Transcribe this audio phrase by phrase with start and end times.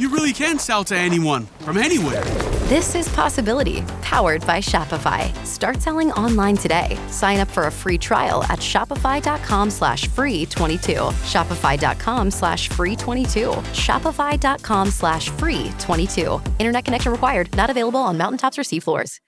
[0.00, 2.24] you really can sell to anyone from anywhere.
[2.70, 5.34] This is Possibility, powered by Shopify.
[5.44, 6.98] Start selling online today.
[7.08, 10.92] Sign up for a free trial at shopify.com slash free 22.
[11.32, 13.50] Shopify.com slash free 22.
[13.50, 16.40] Shopify.com slash free 22.
[16.58, 17.54] Internet connection required.
[17.56, 19.18] Not available on mountaintops or seafloors.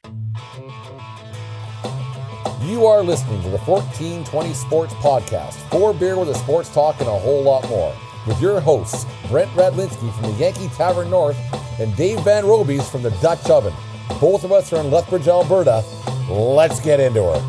[2.62, 5.54] You are listening to the 1420 Sports Podcast.
[5.68, 7.94] Four beer with a sports talk and a whole lot more.
[8.26, 11.36] With your hosts, Brent Radlinski from the Yankee Tavern North
[11.80, 13.74] and Dave Van Robies from the Dutch Oven.
[14.20, 15.82] Both of us are in Lethbridge, Alberta.
[16.30, 17.42] Let's get into it.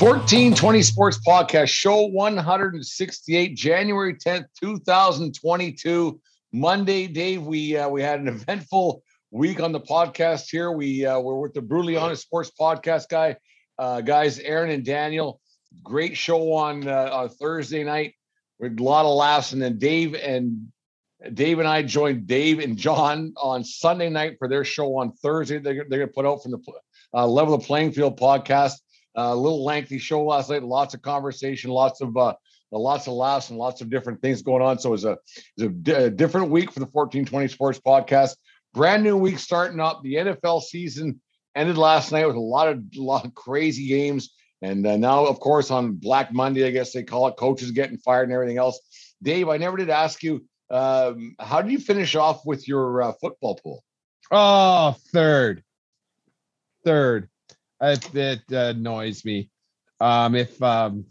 [0.00, 6.20] 1420 Sports Podcast, show 168, January 10th, 2022.
[6.52, 10.72] Monday, Dave, we uh, we had an eventful week on the podcast here.
[10.72, 13.36] We uh, we're with the Brutally Honest Sports Podcast guy,
[13.78, 15.40] uh, guys, Aaron and Daniel.
[15.82, 18.14] Great show on, uh, on Thursday night
[18.58, 19.52] with a lot of laughs.
[19.52, 20.68] And then Dave and
[21.34, 25.58] Dave and I joined Dave and John on Sunday night for their show on Thursday.
[25.58, 26.62] They're, they're going to put out from the
[27.12, 28.74] uh, Level the Playing Field podcast.
[29.16, 30.62] Uh, a little lengthy show last night.
[30.62, 32.34] Lots of conversation, lots of uh,
[32.70, 34.78] lots of laughs, and lots of different things going on.
[34.78, 35.18] So it was a, it
[35.56, 38.36] was a, d- a different week for the 1420 Sports Podcast.
[38.74, 40.02] Brand new week starting up.
[40.02, 41.20] The NFL season
[41.56, 44.30] ended last night with a lot of a lot of crazy games.
[44.60, 47.98] And uh, now, of course, on Black Monday, I guess they call it, coaches getting
[47.98, 48.80] fired and everything else.
[49.22, 53.12] Dave, I never did ask you, um, how did you finish off with your uh,
[53.20, 53.84] football pool?
[54.30, 55.62] Oh, third,
[56.84, 57.28] third.
[57.80, 59.50] It, it uh, annoys me.
[60.00, 61.06] Um, if um,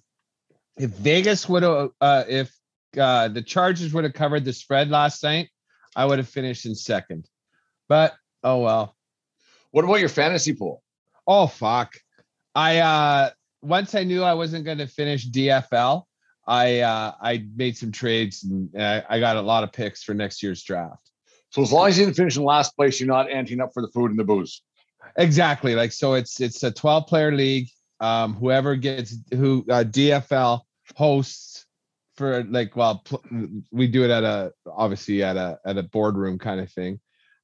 [0.77, 2.55] if Vegas would have, uh, if
[2.99, 5.49] uh, the Chargers would have covered the spread last night,
[5.95, 7.27] I would have finished in second.
[7.87, 8.13] But
[8.43, 8.95] oh well.
[9.71, 10.83] What about your fantasy pool?
[11.25, 11.95] Oh fuck.
[12.53, 13.29] I uh
[13.61, 16.03] once I knew I wasn't going to finish DFL,
[16.47, 20.13] I uh I made some trades and I, I got a lot of picks for
[20.13, 21.11] next year's draft.
[21.49, 23.81] So as long as you didn't finish in last place, you're not anting up for
[23.81, 24.61] the food and the booze.
[25.17, 25.75] Exactly.
[25.75, 27.67] Like so it's it's a 12 player league.
[27.99, 30.61] Um whoever gets who uh, DFL
[30.95, 31.65] hosts
[32.15, 33.23] for like well pl-
[33.71, 36.99] we do it at a obviously at a at a boardroom kind of thing.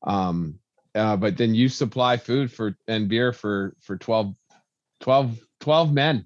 [0.07, 0.59] Um
[0.95, 4.35] uh, but then you supply food for and beer for for 12
[5.01, 6.25] 12 12 men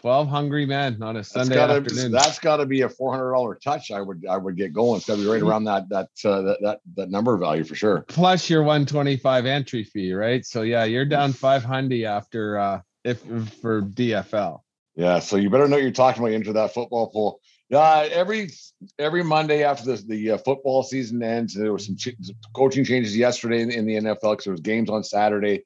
[0.00, 3.10] 12 hungry men on a sunday that's gotta, afternoon That's got to be a four
[3.10, 3.90] hundred dollar touch.
[3.90, 4.98] I would I would get going.
[4.98, 5.48] It's got to be right Mm-hmm.
[5.48, 8.04] around that that uh, that that that number value for sure.
[8.08, 13.20] plus your 125 entry fee right so yeah you're down 500 after uh if
[13.62, 14.60] for dfl
[14.94, 17.40] Yeah, so you better know what you're talking about into that football pool.
[17.70, 18.50] Yeah, every
[18.98, 22.14] every Monday after the the uh, football season ends, there was some ch-
[22.54, 25.64] coaching changes yesterday in, in the NFL because there was games on Saturday,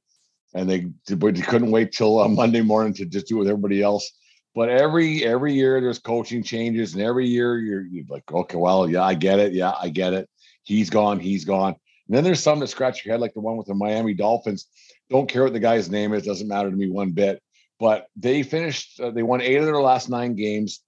[0.54, 3.82] and they, but couldn't wait till uh, Monday morning to just do it with everybody
[3.82, 4.10] else.
[4.54, 8.88] But every every year there's coaching changes, and every year you're, you're like, okay, well,
[8.88, 10.28] yeah, I get it, yeah, I get it.
[10.64, 11.76] He's gone, he's gone.
[12.08, 14.66] And then there's some that scratch your head, like the one with the Miami Dolphins.
[15.10, 17.40] Don't care what the guy's name is; doesn't matter to me one bit.
[17.78, 20.80] But they finished, uh, they won eight of their last nine games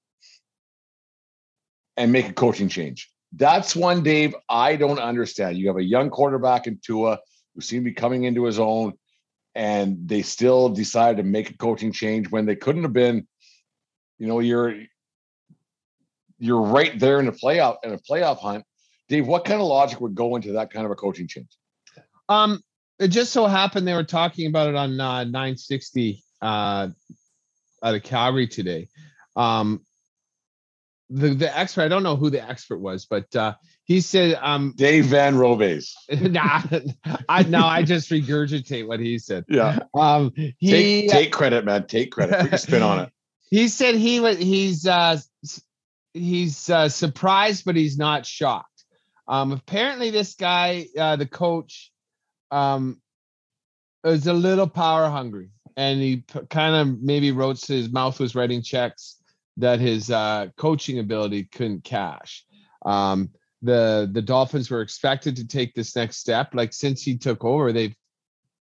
[1.97, 3.11] and make a coaching change.
[3.33, 5.57] That's one, Dave, I don't understand.
[5.59, 7.21] You have a young quarterback in Tua
[7.55, 8.95] who seemed to be coming into his own,
[9.55, 13.27] and they still decided to make a coaching change when they couldn't have been,
[14.19, 14.75] you know, you're
[16.39, 18.65] you're right there in the playoff in a playoff hunt.
[19.09, 21.49] Dave, what kind of logic would go into that kind of a coaching change?
[22.31, 22.63] um
[22.99, 26.89] it just so happened they were talking about it on uh 960 uh
[27.83, 28.89] out of calgary today
[29.37, 29.85] um
[31.11, 33.53] the the expert i don't know who the expert was but uh
[33.91, 35.97] He said, um, Dave Van Roves.
[36.21, 36.63] nah,
[37.29, 39.45] I no, I just regurgitate what he said.
[39.49, 39.81] Yeah.
[39.95, 41.89] Um, he Take, take credit, man.
[41.89, 42.39] Take credit.
[42.39, 43.13] Put your spin on it.
[43.51, 45.19] he said he was he's uh
[46.15, 48.85] he's uh, surprised, but he's not shocked.
[49.27, 51.91] Um, apparently, this guy, uh, the coach,
[52.53, 53.03] um,
[54.05, 58.37] is a little power hungry, and he p- kind of maybe wrote his mouth was
[58.37, 59.17] writing checks
[59.57, 62.45] that his uh, coaching ability couldn't cash.
[62.87, 63.31] Um,
[63.63, 66.55] the the Dolphins were expected to take this next step.
[66.55, 67.95] Like since he took over, they've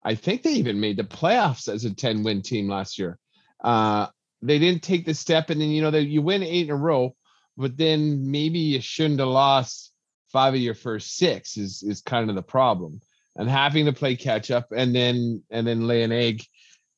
[0.04, 3.18] I think they even made the playoffs as a 10 win team last year.
[3.62, 4.07] Uh,
[4.42, 6.75] they didn't take the step, and then you know that you win eight in a
[6.75, 7.16] row,
[7.57, 9.92] but then maybe you shouldn't have lost
[10.31, 13.02] five of your first six is is kind of the problem,
[13.36, 16.44] and having to play catch up and then and then lay an egg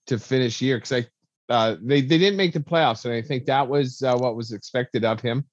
[0.08, 1.08] to finish year because I
[1.52, 4.52] uh, they they didn't make the playoffs, and I think that was uh, what was
[4.52, 5.46] expected of him,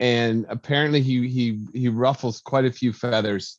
[0.00, 3.58] and apparently he he he ruffles quite a few feathers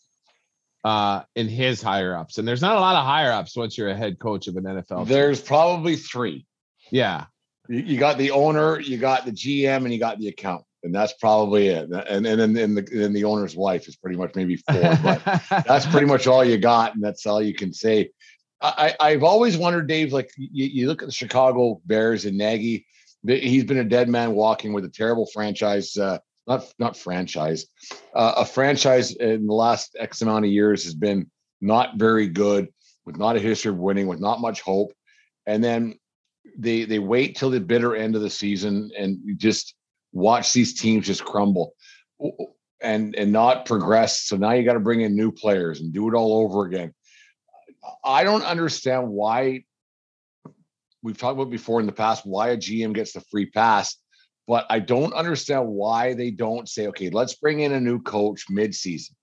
[0.84, 3.90] uh in his higher ups and there's not a lot of higher ups once you're
[3.90, 5.06] a head coach of an NFL team.
[5.06, 6.46] There's probably three.
[6.92, 7.26] yeah
[7.70, 10.94] You, you got the owner, you got the GM, and you got the account, and
[10.94, 11.90] that's probably it.
[11.90, 15.22] And and then and the then the owner's wife is pretty much maybe four, but
[15.68, 18.12] that's pretty much all you got, and that's all you can say.
[18.62, 20.14] I, I- I've always wondered, Dave.
[20.14, 22.86] Like you, you look at the Chicago Bears and Nagy.
[23.28, 25.96] He's been a dead man walking with a terrible franchise.
[25.98, 27.66] Uh, not not franchise.
[28.14, 31.30] Uh, a franchise in the last X amount of years has been
[31.62, 32.68] not very good,
[33.06, 34.92] with not a history of winning, with not much hope,
[35.46, 35.96] and then
[36.58, 39.76] they they wait till the bitter end of the season and just
[40.14, 41.74] watch these teams just crumble
[42.82, 44.22] and and not progress.
[44.22, 46.94] So now you got to bring in new players and do it all over again.
[48.04, 49.64] I don't understand why
[51.06, 53.96] we've talked about before in the past why a GM gets the free pass,
[54.48, 58.46] but I don't understand why they don't say, okay, let's bring in a new coach
[58.50, 59.16] mid-season.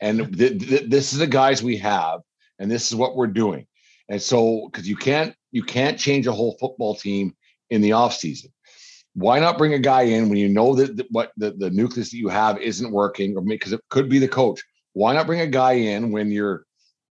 [0.00, 2.20] And th- th- this is the guys we have,
[2.58, 3.66] and this is what we're doing.
[4.08, 7.34] And so, because you can't you can't change a whole football team
[7.70, 8.46] in the offseason.
[9.14, 12.10] Why not bring a guy in when you know that, that what the, the nucleus
[12.10, 14.62] that you have isn't working, or because it could be the coach?
[14.92, 16.64] Why not bring a guy in when you're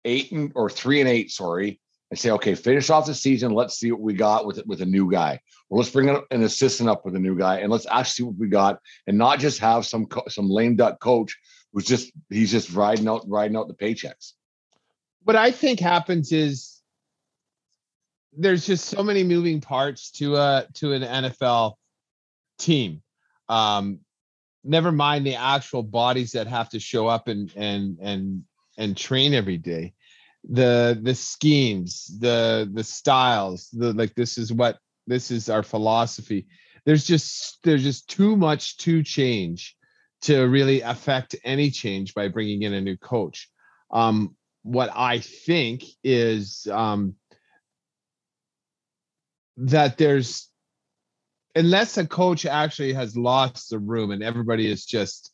[0.05, 1.79] eight and or three and eight, sorry,
[2.11, 3.53] and say, okay, finish off the season.
[3.53, 6.43] Let's see what we got with with a new guy, or let's bring an an
[6.43, 9.39] assistant up with a new guy, and let's actually see what we got, and not
[9.39, 11.37] just have some co- some lame duck coach
[11.73, 14.33] who's just he's just riding out riding out the paychecks.
[15.23, 16.81] what I think happens is
[18.33, 21.75] there's just so many moving parts to a to an NFL
[22.59, 23.01] team.
[23.47, 23.99] Um,
[24.63, 28.43] never mind the actual bodies that have to show up and and and
[28.77, 29.93] and train every day.
[30.49, 36.47] The the schemes, the the styles, the like this is what this is our philosophy.
[36.85, 39.75] There's just there's just too much to change
[40.21, 43.49] to really affect any change by bringing in a new coach.
[43.91, 47.15] Um, what I think is um,
[49.57, 50.49] that there's
[51.55, 55.31] unless a coach actually has lost the room and everybody is just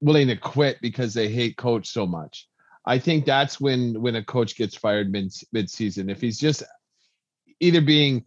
[0.00, 2.48] willing to quit because they hate coach so much.
[2.84, 6.10] I think that's when when a coach gets fired mid mid season.
[6.10, 6.62] If he's just
[7.60, 8.24] either being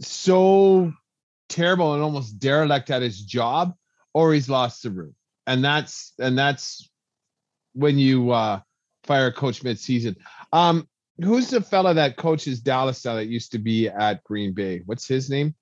[0.00, 0.92] so
[1.48, 3.74] terrible and almost derelict at his job,
[4.14, 5.14] or he's lost the room,
[5.46, 6.88] and that's and that's
[7.72, 8.60] when you uh,
[9.04, 10.16] fire a coach mid season.
[10.52, 10.88] Um,
[11.22, 14.82] who's the fella that coaches Dallas now that used to be at Green Bay?
[14.86, 15.54] What's his name?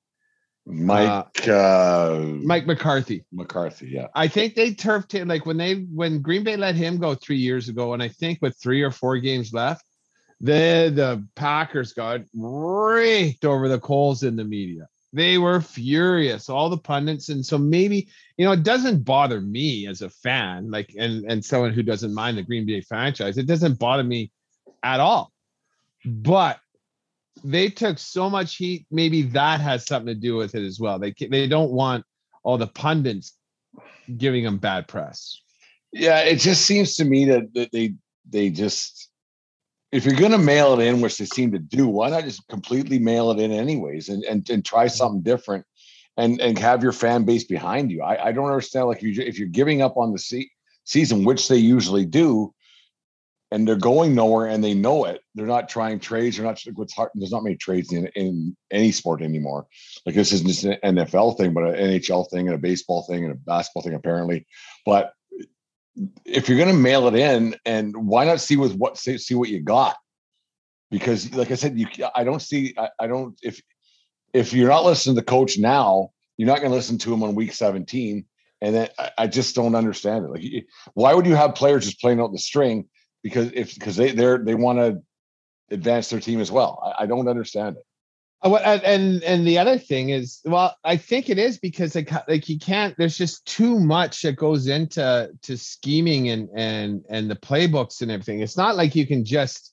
[0.66, 3.24] Mike uh, Mike McCarthy.
[3.32, 4.06] McCarthy, yeah.
[4.14, 7.36] I think they turfed him like when they when Green Bay let him go three
[7.36, 9.84] years ago, and I think with three or four games left,
[10.40, 14.88] the the Packers got raked over the coals in the media.
[15.12, 19.86] They were furious, all the pundits, and so maybe you know it doesn't bother me
[19.86, 23.36] as a fan, like and and someone who doesn't mind the Green Bay franchise.
[23.36, 24.32] It doesn't bother me
[24.82, 25.30] at all,
[26.06, 26.58] but
[27.44, 28.86] they took so much heat.
[28.90, 30.98] Maybe that has something to do with it as well.
[30.98, 32.04] They they don't want
[32.42, 33.34] all the pundits
[34.16, 35.40] giving them bad press.
[35.92, 37.94] Yeah, it just seems to me that, that they
[38.28, 39.10] they just
[39.92, 42.98] if you're gonna mail it in, which they seem to do, why not just completely
[42.98, 45.66] mail it in anyways and and, and try something different
[46.16, 48.02] and and have your fan base behind you.
[48.02, 50.50] I, I don't understand like you if you're giving up on the se-
[50.84, 52.54] season, which they usually do,
[53.54, 55.20] and they're going nowhere and they know it.
[55.36, 56.36] They're not trying trades.
[56.36, 57.10] They're not what's hard.
[57.14, 59.68] There's not many trades in, in any sport anymore.
[60.04, 63.22] Like this isn't just an NFL thing, but an NHL thing and a baseball thing
[63.22, 64.44] and a basketball thing apparently.
[64.84, 65.12] But
[66.24, 69.48] if you're going to mail it in, and why not see with what see, what
[69.48, 69.94] you got?
[70.90, 73.62] Because, like I said, you I don't see I, I don't if
[74.32, 77.22] if you're not listening to the coach now, you're not going to listen to him
[77.22, 78.26] on week 17,
[78.60, 80.30] And then I, I just don't understand it.
[80.32, 82.88] Like, why would you have players just playing out the string?
[83.24, 85.02] Because if because they they're they want to
[85.70, 86.78] advance their team as well.
[86.84, 87.86] I, I don't understand it.
[88.42, 92.12] Uh, And and and the other thing is, well, I think it is because like
[92.28, 92.94] like you can't.
[92.98, 98.10] There's just too much that goes into to scheming and and and the playbooks and
[98.10, 98.40] everything.
[98.40, 99.72] It's not like you can just.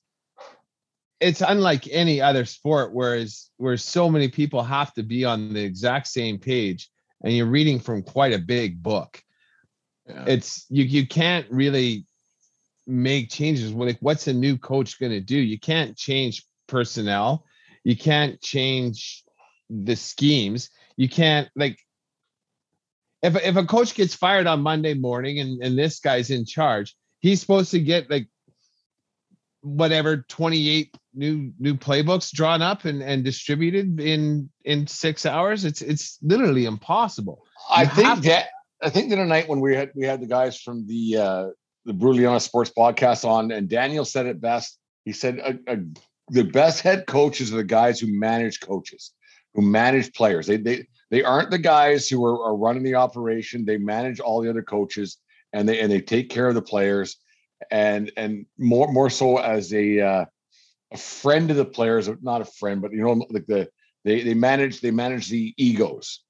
[1.20, 5.62] It's unlike any other sport, whereas where so many people have to be on the
[5.62, 6.90] exact same page,
[7.22, 9.22] and you're reading from quite a big book.
[10.08, 10.24] Yeah.
[10.26, 12.06] It's you you can't really
[12.86, 13.72] make changes.
[13.72, 15.36] Like, what's a new coach going to do?
[15.36, 17.44] You can't change personnel
[17.84, 19.24] you can't change
[19.68, 21.78] the schemes you can't like
[23.22, 26.94] if, if a coach gets fired on monday morning and, and this guy's in charge
[27.20, 28.28] he's supposed to get like
[29.62, 35.82] whatever 28 new new playbooks drawn up and, and distributed in in six hours it's
[35.82, 38.48] it's literally impossible I think to- that
[38.82, 41.48] I think the other night when we had we had the guys from the uh
[41.84, 44.78] the Brutally Honest Sports podcast on, and Daniel said it best.
[45.04, 45.76] He said uh, uh,
[46.28, 49.12] the best head coaches are the guys who manage coaches,
[49.54, 50.46] who manage players.
[50.46, 53.64] They they they aren't the guys who are, are running the operation.
[53.64, 55.18] They manage all the other coaches,
[55.52, 57.16] and they and they take care of the players,
[57.70, 60.24] and and more more so as a uh,
[60.92, 63.68] a friend of the players, not a friend, but you know like the
[64.04, 66.20] they they manage they manage the egos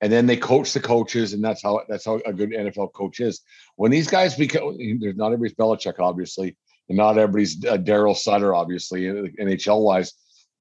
[0.00, 3.20] and then they coach the coaches, and that's how that's how a good NFL coach
[3.20, 3.40] is.
[3.76, 6.56] When these guys become, there's not everybody's Belichick, obviously,
[6.88, 10.12] and not everybody's uh, Darryl Sutter, obviously, NHL wise.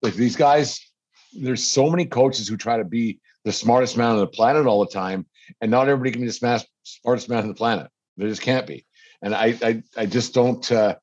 [0.01, 0.79] Like these guys,
[1.33, 4.85] there's so many coaches who try to be the smartest man on the planet all
[4.85, 5.25] the time,
[5.59, 7.87] and not everybody can be the smartest man on the planet.
[8.17, 8.85] There just can't be,
[9.21, 10.71] and I I, I just don't.
[10.71, 10.95] Uh,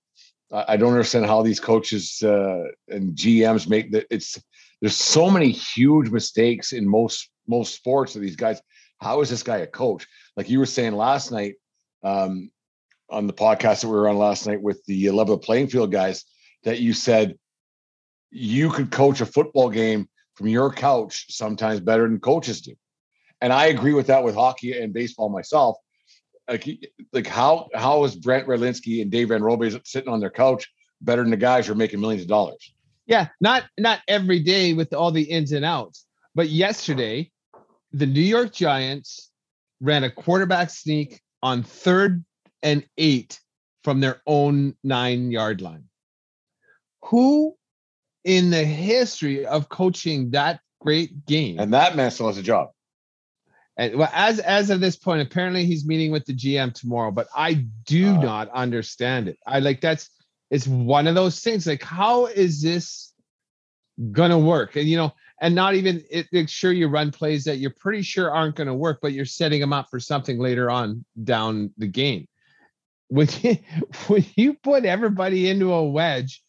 [0.54, 4.06] I don't understand how these coaches uh, and GMs make that.
[4.10, 4.38] It's
[4.80, 8.60] there's so many huge mistakes in most most sports of these guys.
[9.00, 10.06] How is this guy a coach?
[10.36, 11.54] Like you were saying last night
[12.02, 12.50] um,
[13.10, 15.92] on the podcast that we were on last night with the level of playing field
[15.92, 16.24] guys,
[16.64, 17.36] that you said
[18.30, 22.74] you could coach a football game from your couch sometimes better than coaches do.
[23.40, 25.76] And I agree with that with hockey and baseball myself.
[26.48, 26.68] Like,
[27.12, 30.68] like how how is Brent Redlinsky and Dave Van Robe sitting on their couch
[31.00, 32.72] better than the guys who are making millions of dollars?
[33.06, 37.30] yeah not not every day with all the ins and outs but yesterday
[37.92, 39.30] the new york giants
[39.80, 42.24] ran a quarterback sneak on third
[42.62, 43.40] and eight
[43.84, 45.84] from their own nine yard line
[47.04, 47.54] who
[48.24, 52.70] in the history of coaching that great game And that man still has a job.
[53.76, 57.26] and well, as as of this point, apparently he's meeting with the GM tomorrow, but
[57.34, 57.54] I
[57.86, 58.22] do Uh.
[58.22, 59.38] not understand it.
[59.46, 60.08] I like that's
[60.50, 61.66] it's one of those things.
[61.66, 63.12] Like, how is this
[64.12, 64.76] gonna work?
[64.76, 68.00] And you know, and not even it, it- sure you run plays that you're pretty
[68.02, 71.88] sure aren't gonna work, but you're setting them up for something later on down the
[71.88, 72.26] game.
[73.08, 73.58] When you
[74.06, 76.42] when you put everybody into a wedge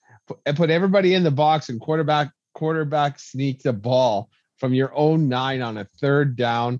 [0.45, 5.27] and put everybody in the box and quarterback quarterback sneak the ball from your own
[5.27, 6.79] nine on a third down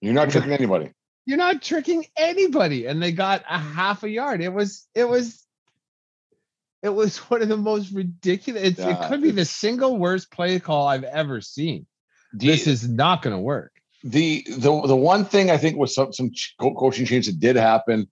[0.00, 0.92] You're not tricking anybody.
[1.26, 5.44] you're not tricking anybody and they got a half a yard it was it was
[6.82, 10.58] it was one of the most ridiculous it's, it could be the single worst play
[10.60, 11.86] call i've ever seen.
[12.32, 13.72] The- this is not going to work.
[14.04, 18.08] The the the one thing I think was some some coaching change that did happen,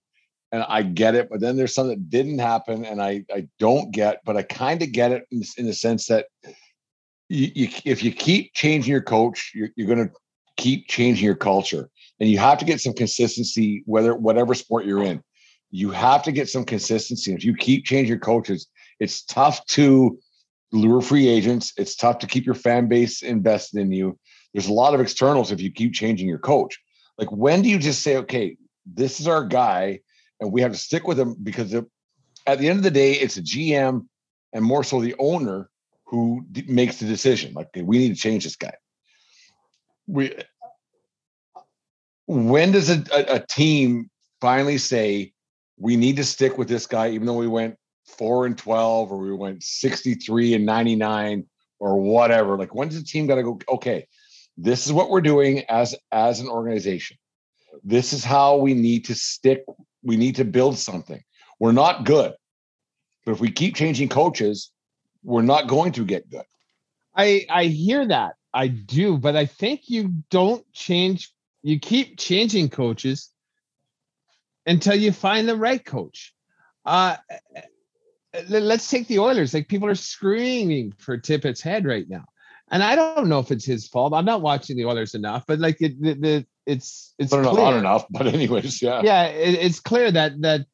[0.51, 3.91] and I get it, but then there's some that didn't happen, and I I don't
[3.91, 6.27] get, but I kind of get it in, the- in the sense that
[7.27, 10.13] you, you if you keep changing your coach, you're, you're going to
[10.57, 15.01] keep changing your culture, and you have to get some consistency, whether whatever sport you're
[15.03, 15.23] in,
[15.71, 17.33] you have to get some consistency.
[17.33, 18.67] If you keep changing your coaches,
[18.99, 20.19] it's tough to
[20.71, 21.73] lure free agents.
[21.77, 24.17] It's tough to keep your fan base invested in you
[24.53, 26.79] there's a lot of externals if you keep changing your coach.
[27.17, 29.99] Like when do you just say, okay, this is our guy,
[30.39, 33.37] and we have to stick with him because at the end of the day, it's
[33.37, 34.07] a GM
[34.53, 35.69] and more so the owner
[36.05, 37.53] who d- makes the decision.
[37.53, 38.73] Like we need to change this guy.
[40.07, 40.35] We
[42.25, 44.09] when does a, a, a team
[44.39, 45.33] finally say
[45.79, 49.17] we need to stick with this guy, even though we went four and twelve or
[49.17, 51.45] we went 63 and 99
[51.79, 52.57] or whatever?
[52.57, 54.07] Like when's the team got to go, okay,
[54.57, 57.17] this is what we're doing as as an organization.
[57.83, 59.63] This is how we need to stick
[60.03, 61.23] we need to build something.
[61.59, 62.33] We're not good
[63.25, 64.71] but if we keep changing coaches
[65.23, 66.45] we're not going to get good.
[67.15, 68.33] I i hear that.
[68.53, 71.31] I do but i think you don't change
[71.61, 73.31] you keep changing coaches
[74.65, 76.33] until you find the right coach
[76.85, 77.15] uh
[78.49, 82.25] let- let's take the oilers like people are screaming for tippett's head right now
[82.71, 84.13] and I don't know if it's his fault.
[84.13, 87.77] I'm not watching the Oilers enough, but like it, the, the it's it's not, clear.
[87.77, 88.05] enough.
[88.09, 89.01] But anyways, yeah.
[89.03, 90.65] yeah, it, it's clear that that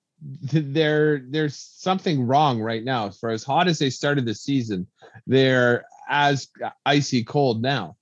[0.52, 3.10] there there's something wrong right now.
[3.10, 4.88] For as hot as they started the season,
[5.26, 6.50] they're as
[6.86, 7.96] icy cold now.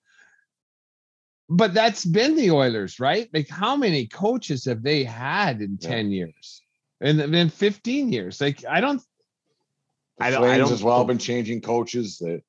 [1.50, 3.30] But that's been the Oilers, right?
[3.34, 5.90] Like, how many coaches have they had in Yeah.
[5.90, 6.62] ten years,
[7.02, 8.40] and then fifteen years?
[8.42, 9.02] Like, I don't.
[10.20, 12.18] The I don't- I don't- as well been changing coaches.
[12.18, 12.42] The,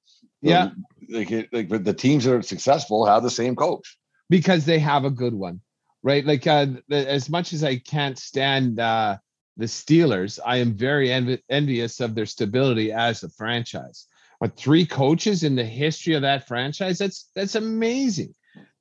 [0.43, 0.71] the- Yeah.
[1.11, 3.99] like like but the teams that are successful have the same coach.
[4.31, 5.61] because they have a good one,
[6.03, 6.25] right?
[6.25, 9.19] Like uh, the, as much as I can't stand uh,
[9.59, 14.07] the Steelers, I am very envi- envious of their stability as a franchise.
[14.41, 18.35] But three coaches in the history of that franchise—that's that's amazing.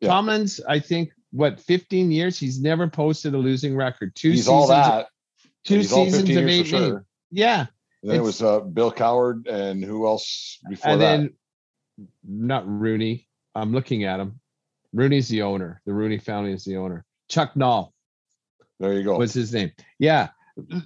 [0.03, 0.09] Yeah.
[0.09, 4.15] Tomlin's, I think, what 15 years he's never posted a losing record.
[4.15, 5.07] Two He's seasons, all that.
[5.65, 6.67] two He's all seasons 15 of eight.
[6.67, 7.05] sure.
[7.31, 7.65] Yeah,
[8.03, 11.17] And then it was uh, Bill Coward and who else before and that?
[11.17, 11.33] then
[12.23, 13.27] not Rooney.
[13.55, 14.39] I'm looking at him.
[14.93, 15.81] Rooney's the owner.
[15.85, 17.05] The Rooney family is the owner.
[17.29, 17.93] Chuck Noll.
[18.79, 19.17] there you go.
[19.17, 20.29] what's his name yeah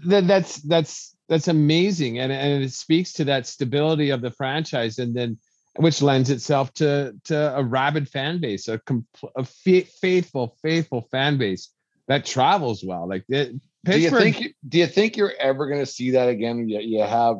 [0.09, 4.99] th- that's that's that's amazing and and it speaks to that stability of the franchise
[4.99, 5.37] and then
[5.77, 11.37] which lends itself to to a rabid fan base a, compl- a faithful faithful fan
[11.37, 11.69] base
[12.07, 13.53] that travels well like it,
[13.91, 16.67] do you think do you think you're ever going to see that again?
[16.67, 17.37] You, you have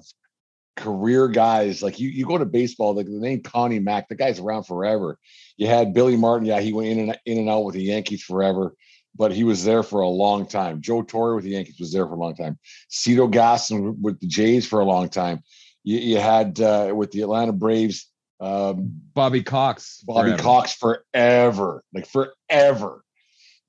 [0.75, 2.09] career guys like you.
[2.09, 4.07] You go to baseball, like the name Connie Mack.
[4.07, 5.17] The guy's around forever.
[5.57, 6.47] You had Billy Martin.
[6.47, 8.75] Yeah, he went in and in and out with the Yankees forever,
[9.15, 10.81] but he was there for a long time.
[10.81, 12.57] Joe Torre with the Yankees was there for a long time.
[12.89, 15.41] Cito Gaston with the Jays for a long time.
[15.83, 18.09] You, you had uh, with the Atlanta Braves.
[18.39, 20.43] Um, Bobby Cox Bobby forever.
[20.43, 23.03] Cox forever, like forever.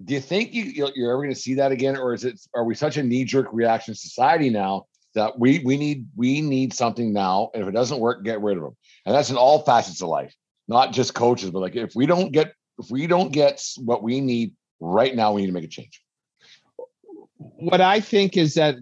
[0.05, 2.41] Do you think you you're ever going to see that again, or is it?
[2.55, 4.85] Are we such a knee jerk reaction society now
[5.15, 7.51] that we we need we need something now?
[7.55, 8.77] And if it doesn't work, get rid of them.
[9.07, 10.35] And that's in all facets of life,
[10.69, 14.21] not just coaches, but like if we don't get if we don't get what we
[14.21, 16.01] need right now, we need to make a change.
[17.39, 18.77] what I think is that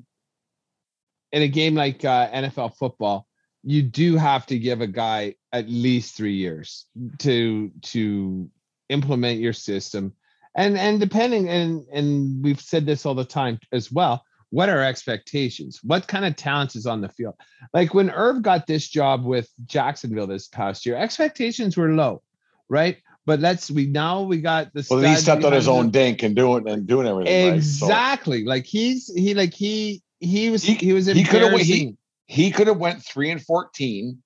[1.33, 3.27] in a game like uh, NFL football,
[3.69, 6.87] you do have to give a guy at least three years
[7.19, 8.49] to to
[8.89, 10.13] implement your system,
[10.55, 14.25] and and depending and and we've said this all the time as well.
[14.51, 15.81] What are expectations?
[15.83, 17.35] What kind of talents is on the field?
[17.75, 22.23] Like when Irv got this job with Jacksonville this past year, expectations were low,
[22.69, 22.99] right?
[23.27, 26.37] But let's we now we got the Well, he stepped on his own dink and
[26.37, 27.55] doing and doing everything.
[27.55, 27.63] right?
[27.63, 28.45] So Exactly.
[28.45, 31.99] Like he's he like he he was He- he, was he coulda he- embarrassing.
[32.27, 34.23] He could have went three and fourteen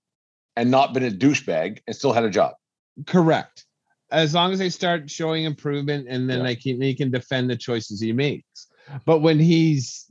[0.56, 2.54] and not been a douchebag and still had a job.
[3.06, 3.64] correct.
[4.12, 6.44] As long as they start showing improvement and then Yeah.
[6.44, 8.66] like he, he can defend the choices he makes.
[9.04, 10.10] But when he's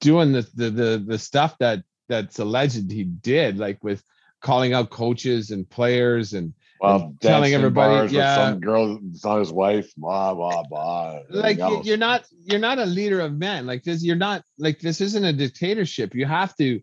[0.00, 4.02] doing the the the, the stuff that that's alleged he did, like with
[4.40, 8.36] calling out coaches and players and Well, telling everybody, yeah.
[8.36, 11.20] some girl, not his wife, blah blah blah.
[11.30, 11.86] like else.
[11.86, 15.24] you're not you're not a leader of men like this you're not like this isn't
[15.24, 16.80] a dictatorship you have to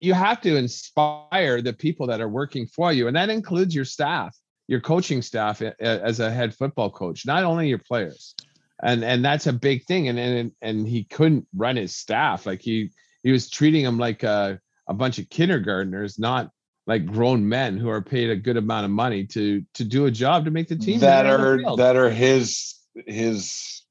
[0.00, 3.84] you have to inspire the people that are working for you and that includes your
[3.84, 4.36] staff
[4.68, 8.34] your coaching staff as a head football coach not only your players
[8.82, 12.62] and and that's a big thing and and and he couldn't run his staff like
[12.62, 12.90] he
[13.22, 16.50] he was treating them like a, a bunch of kindergartners not
[16.86, 20.10] like grown men who are paid a good amount of money to to do a
[20.10, 22.74] job to make the team that better on the are that are his
[23.06, 23.82] his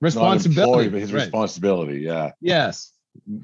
[0.00, 0.88] responsibility.
[0.88, 1.22] but his right.
[1.22, 2.00] responsibility.
[2.00, 2.92] Yeah, Yes,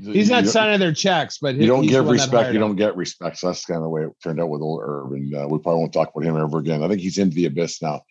[0.03, 2.53] he's not you, signing their checks, but You don't give respect.
[2.53, 3.38] You don't get respect.
[3.38, 5.59] So that's kind of the way it turned out with old Herb, and uh, we
[5.59, 6.83] probably won't talk about him ever again.
[6.83, 8.03] I think he's into the abyss now.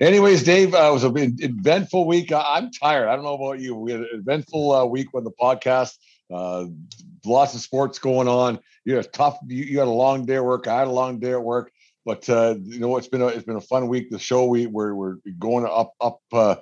[0.00, 2.32] Anyways, Dave, uh, it was an eventful week.
[2.32, 3.08] I'm tired.
[3.08, 3.74] I don't know about you.
[3.74, 5.98] We had an eventful uh, week with the podcast.
[6.32, 6.66] Uh,
[7.24, 8.58] lots of sports going on.
[8.84, 9.38] You had a tough.
[9.46, 10.66] You, you had a long day at work.
[10.68, 11.72] I had a long day at work.
[12.04, 14.10] But uh, you know, it's been a it's been a fun week.
[14.10, 16.56] The show we we're we're going up up uh,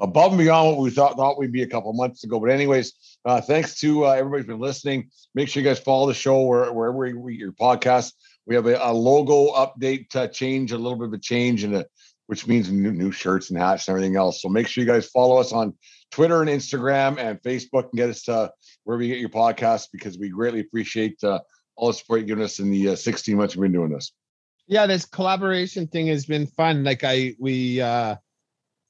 [0.00, 2.40] above and beyond what we thought thought we'd be a couple months ago.
[2.40, 5.10] But anyways, uh, thanks to uh, everybody's been listening.
[5.34, 8.12] Make sure you guys follow the show where, wherever you get your podcast.
[8.46, 11.84] We have a, a logo update uh, change, a little bit of a change, and
[12.28, 14.40] which means new, new shirts and hats and everything else.
[14.40, 15.74] So make sure you guys follow us on
[16.10, 18.52] Twitter and Instagram and Facebook and get us to
[18.88, 21.38] wherever you get your podcast, because we greatly appreciate uh,
[21.76, 24.12] all the support you've given us in the uh, 16 months we've been doing this.
[24.66, 26.84] Yeah, this collaboration thing has been fun.
[26.84, 28.16] Like I, we uh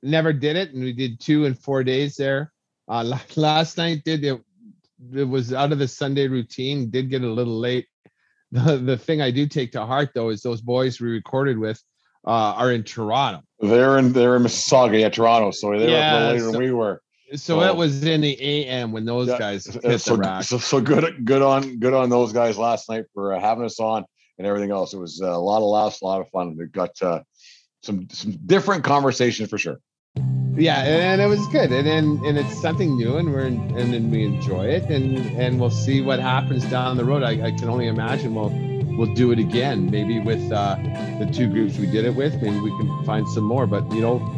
[0.04, 2.52] never did it, and we did two in four days there.
[2.86, 4.40] Uh, last night did it.
[5.12, 6.90] It was out of the Sunday routine.
[6.90, 7.86] Did get a little late.
[8.50, 11.82] The the thing I do take to heart though is those boys we recorded with
[12.24, 13.42] uh, are in Toronto.
[13.58, 15.50] They're in they're in Mississauga, yeah, Toronto.
[15.50, 17.02] So they were a little later so- than we were.
[17.34, 20.44] So it was in the AM when those Yeah, guys Uh, hit so, the rack.
[20.44, 23.78] so so good good on good on those guys last night for uh, having us
[23.80, 24.04] on
[24.38, 24.94] and everything else.
[24.94, 26.56] It was uh, a lot of laughs, a lot of fun.
[26.56, 27.20] We got uh,
[27.82, 29.78] some some different conversations for sure.
[30.56, 34.10] Yeah, and it was good, and then and it's something new, and we're and then
[34.10, 37.22] we enjoy it, and and we'll see what happens down the road.
[37.22, 38.52] I, I can only imagine we'll
[38.96, 40.74] we'll do it again, maybe with uh,
[41.20, 42.40] the two groups we did it with.
[42.42, 44.34] Maybe we can find some more, but you know.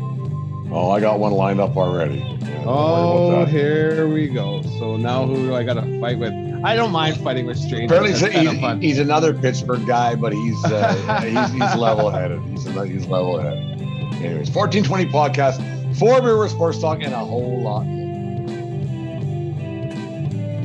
[0.72, 2.24] Oh, I got one lined up already.
[2.64, 4.62] Oh, here we go.
[4.78, 6.32] So now who do I got to fight with?
[6.62, 7.90] I don't mind fighting with strangers.
[7.90, 12.40] Apparently, he's, he's, he's, another Pittsburgh guy, but he's uh, he's, he's level-headed.
[12.50, 13.80] He's he's level-headed.
[14.22, 17.84] Anyways, 1420 podcast, four beer sports talk, and a whole lot.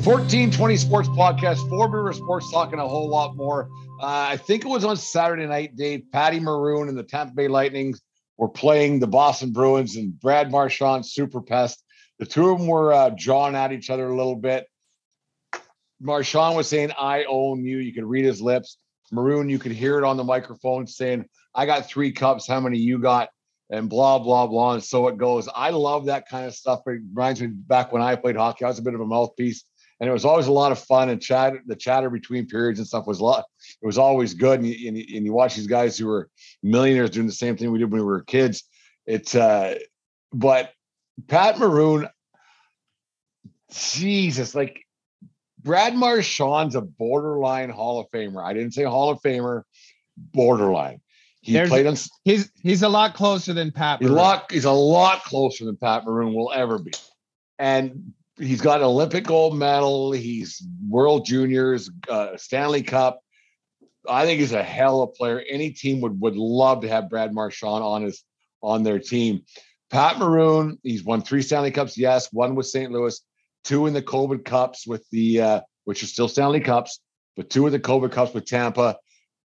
[0.06, 3.70] 1420 Sports Podcast, four beer sports talk, and a whole lot more.
[4.00, 6.04] Uh, I think it was on Saturday night, Dave.
[6.12, 7.96] Patty Maroon and the Tampa Bay Lightning
[8.38, 11.84] were playing the Boston Bruins and Brad Marchand, Super Pest.
[12.20, 14.68] The two of them were uh, jawing at each other a little bit.
[16.02, 17.78] Marchand was saying, I own you.
[17.78, 18.78] You could read his lips.
[19.12, 22.48] Maroon, you could hear it on the microphone saying, I got three cups.
[22.48, 23.30] How many you got?
[23.70, 24.74] And blah, blah, blah.
[24.74, 25.48] And so it goes.
[25.54, 26.82] I love that kind of stuff.
[26.86, 29.64] It reminds me back when I played hockey, I was a bit of a mouthpiece.
[30.00, 31.54] And it was always a lot of fun and chat.
[31.66, 33.46] The chatter between periods and stuff was a lot.
[33.82, 34.60] It was always good.
[34.60, 36.30] And you, and you, and you watch these guys who were
[36.62, 38.64] millionaires doing the same thing we did when we were kids.
[39.06, 39.80] It's, uh,
[40.34, 40.72] but
[41.28, 42.10] Pat Maroon,
[43.72, 44.86] Jesus, like
[45.64, 48.46] Brad Marchand's a borderline Hall of Famer.
[48.46, 49.64] I didn't say Hall of Famer,
[50.18, 51.02] borderline.
[51.42, 51.96] He There's, played on.
[52.24, 54.00] He's he's a lot closer than Pat.
[54.00, 54.52] He's a lot.
[54.52, 56.92] He's a lot closer than Pat Maroon will ever be,
[57.60, 60.12] and he's got an Olympic gold medal.
[60.12, 63.22] He's World Juniors, uh, Stanley Cup.
[64.08, 65.44] I think he's a hell of a player.
[65.50, 68.24] Any team would would love to have Brad Marchand on his
[68.62, 69.44] on their team.
[69.90, 71.98] Pat Maroon, he's won three Stanley Cups.
[71.98, 72.92] Yes, one with St.
[72.92, 73.20] Louis
[73.66, 77.02] two in the COVID Cups with the, uh, which are still Stanley Cups,
[77.36, 78.98] but two of the COVID Cups with Tampa.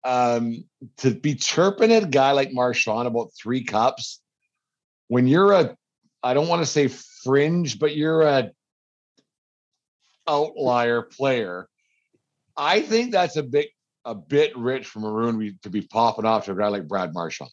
[0.04, 0.64] Um,
[0.98, 4.22] to be chirping at a guy like Marchand about three cups
[5.08, 5.76] when you're a,
[6.22, 8.50] I don't want to say fringe, but you're a
[10.30, 11.68] outlier player.
[12.56, 13.68] I think that's a bit
[14.04, 17.50] a bit rich for Maroon to be popping off to a guy like Brad Marchand.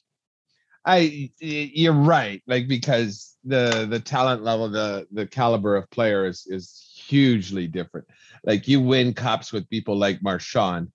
[0.86, 6.48] I you're right, like because the the talent level, the the caliber of player is
[6.48, 8.08] is hugely different.
[8.46, 10.92] Like you win cups with people like Marchand.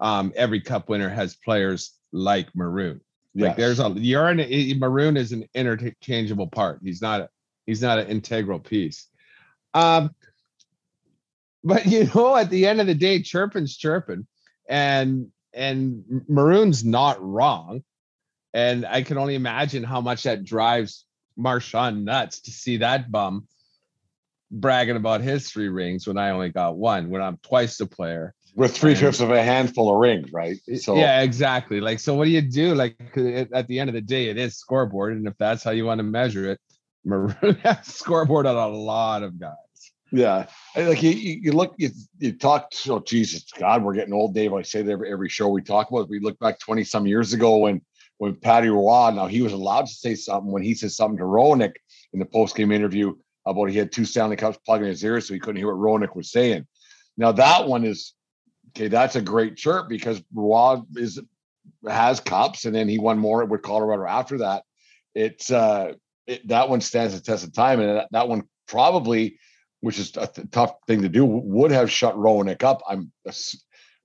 [0.00, 3.00] Um, every cup winner has players like Maroon.
[3.34, 3.56] Like yes.
[3.56, 6.78] there's a you're an Maroon is an interchangeable part.
[6.84, 7.28] He's not a
[7.66, 9.08] he's not an integral piece.
[9.74, 10.14] Um,
[11.64, 14.26] but you know, at the end of the day, chirping's chirping,
[14.68, 17.82] and and Maroon's not wrong.
[18.54, 23.46] And I can only imagine how much that drives Marchand nuts to see that bum
[24.52, 28.34] bragging about his three rings when I only got one, when I'm twice the player.
[28.54, 30.58] With three trips of a handful of rings, right?
[30.76, 31.80] So yeah, exactly.
[31.80, 32.74] Like, so what do you do?
[32.74, 35.86] Like at the end of the day, it is scoreboard, and if that's how you
[35.86, 36.60] want to measure it,
[37.02, 39.54] Maroon has scoreboard on a lot of guys.
[40.14, 40.46] Yeah,
[40.76, 42.70] like you, you look, you, you talk.
[42.86, 44.52] Oh Jesus, God, we're getting old, Dave.
[44.52, 46.10] I say that every, every show we talk about.
[46.10, 47.80] We look back twenty some years ago when
[48.18, 51.24] when Patty Roy, now he was allowed to say something when he said something to
[51.24, 51.72] Roenick
[52.12, 53.14] in the post game interview
[53.46, 56.14] about he had two Stanley Cups plugging his ears, so he couldn't hear what Roenick
[56.14, 56.66] was saying.
[57.16, 58.12] Now that one is
[58.76, 58.88] okay.
[58.88, 61.20] That's a great chirp because Roy is
[61.88, 64.64] has cups, and then he won more with Colorado after that.
[65.14, 65.94] It's uh,
[66.26, 69.38] it, that one stands the test of time, and that, that one probably,
[69.82, 72.80] which is a th- tough thing to do, would have shut Roenick up.
[72.88, 73.12] I'm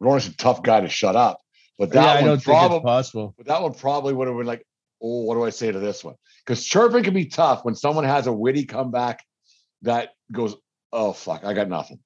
[0.02, 1.40] Roenick's a tough guy to shut up.
[1.78, 3.36] But that yeah, one probably possible.
[3.38, 4.66] But that one probably would have been like,
[5.02, 6.16] oh, what do I say to this one?
[6.44, 9.24] Because chirping can be tough when someone has a witty comeback
[9.84, 10.56] that goes,
[10.92, 12.00] oh fuck, I got nothing.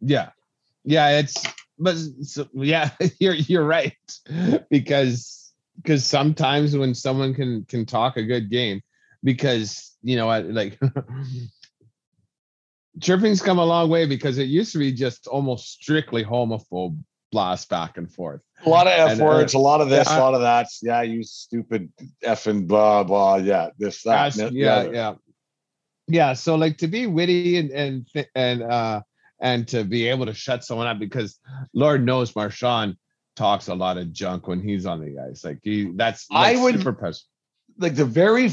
[0.00, 0.30] Yeah,
[0.84, 1.46] yeah, it's
[1.78, 2.90] but so, yeah,
[3.20, 3.94] you're you're right
[4.70, 8.80] because because sometimes when someone can can talk a good game
[9.22, 10.78] because you know I, like
[13.00, 16.98] chirping's come a long way because it used to be just almost strictly homophobe
[17.30, 18.40] blast back and forth.
[18.66, 20.34] A lot of F and, uh, words, uh, a lot of this, yeah, a lot
[20.34, 20.66] of that.
[20.82, 21.92] Yeah, you stupid
[22.24, 23.36] effing blah blah.
[23.36, 24.36] Yeah, this that.
[24.36, 25.14] yeah, yeah, yeah,
[26.08, 26.32] yeah.
[26.34, 29.02] So like to be witty and and and uh
[29.40, 31.38] and to be able to shut someone up because
[31.72, 32.96] Lord knows Marchand
[33.36, 35.44] talks a lot of junk when he's on the ice.
[35.44, 37.24] Like he, that's, that's I would super pes-
[37.78, 38.52] like the very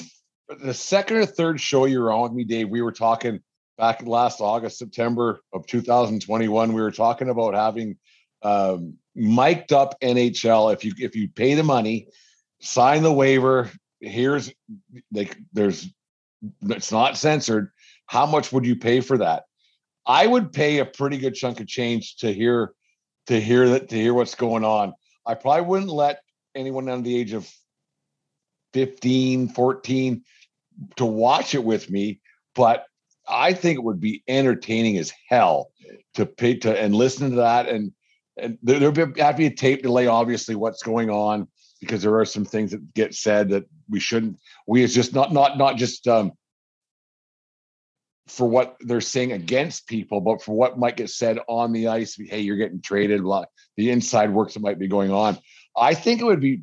[0.64, 2.70] the second or third show you were on with me, Dave.
[2.70, 3.42] We were talking
[3.78, 6.74] back last August, September of 2021.
[6.74, 7.98] We were talking about having
[8.42, 10.74] um, mic'd up NHL.
[10.74, 12.08] If you if you pay the money,
[12.60, 13.70] sign the waiver.
[14.00, 14.52] Here's
[15.12, 15.88] like there's
[16.64, 17.72] it's not censored.
[18.06, 19.44] How much would you pay for that?
[20.06, 22.74] I would pay a pretty good chunk of change to hear
[23.28, 24.94] to hear that to hear what's going on.
[25.26, 26.22] I probably wouldn't let
[26.56, 27.52] anyone under the age of
[28.74, 30.24] 15, 14
[30.96, 32.22] to watch it with me,
[32.56, 32.86] but
[33.28, 35.72] I think it would be entertaining as hell
[36.16, 37.68] to pay to and listen to that.
[37.68, 37.92] And
[38.38, 41.48] and there, there'll be be a tape delay, obviously, what's going on,
[41.82, 44.38] because there are some things that get said that we shouldn't.
[44.68, 46.34] We it's just not not not just um
[48.28, 52.18] for what they're saying against people, but for what might get said on the ice.
[52.20, 53.24] Hey, you're getting traded.
[53.24, 53.46] Blah,
[53.78, 55.38] the inside works that might be going on.
[55.76, 56.62] I think it would be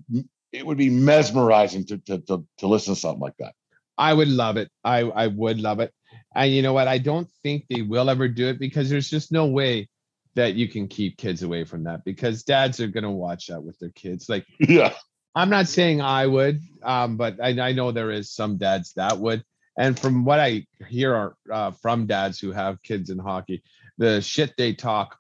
[0.53, 3.55] it would be mesmerizing to to to, to listen to something like that.
[3.97, 4.71] I would love it.
[4.85, 5.93] I I would love it.
[6.35, 6.89] And you know what?
[6.89, 9.89] I don't think they will ever do it because there's just no way
[10.35, 13.63] that you can keep kids away from that because dads are going to watch that
[13.63, 14.29] with their kids.
[14.29, 14.93] Like, yeah,
[15.35, 19.19] I'm not saying I would, um, but I, I know there is some dads that
[19.19, 19.45] would.
[19.77, 23.63] And from what I hear uh, from dads who have kids in hockey,
[23.99, 25.19] the shit they talk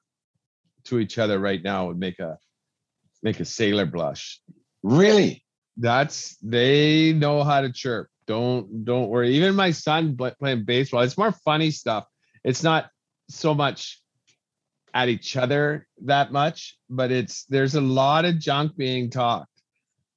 [0.84, 2.38] to each other right now would make a
[3.22, 4.40] make a sailor blush.
[4.82, 5.44] Really?
[5.76, 8.08] That's they know how to chirp.
[8.26, 9.36] Don't don't worry.
[9.36, 12.06] Even my son playing baseball, it's more funny stuff.
[12.42, 12.90] It's not
[13.28, 14.00] so much
[14.92, 19.48] at each other that much, but it's there's a lot of junk being talked.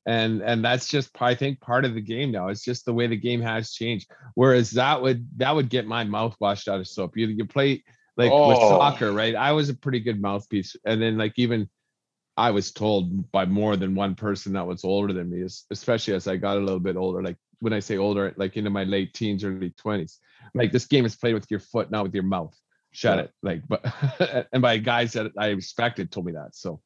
[0.05, 2.47] And and that's just I think part of the game now.
[2.47, 4.09] It's just the way the game has changed.
[4.35, 7.17] Whereas that would that would get my mouth washed out of soap.
[7.17, 7.83] You you play
[8.15, 8.49] like oh.
[8.49, 9.35] with soccer, right?
[9.35, 10.77] I was a pretty good mouthpiece.
[10.85, 11.69] And then like even
[12.37, 16.27] I was told by more than one person that was older than me, especially as
[16.27, 19.13] I got a little bit older, like when I say older, like into my late
[19.13, 20.19] teens, early twenties.
[20.53, 22.55] Like this game is played with your foot, not with your mouth.
[22.91, 23.23] Shut yeah.
[23.23, 23.31] it.
[23.43, 26.55] Like, but and by guys that I respected told me that.
[26.55, 26.81] So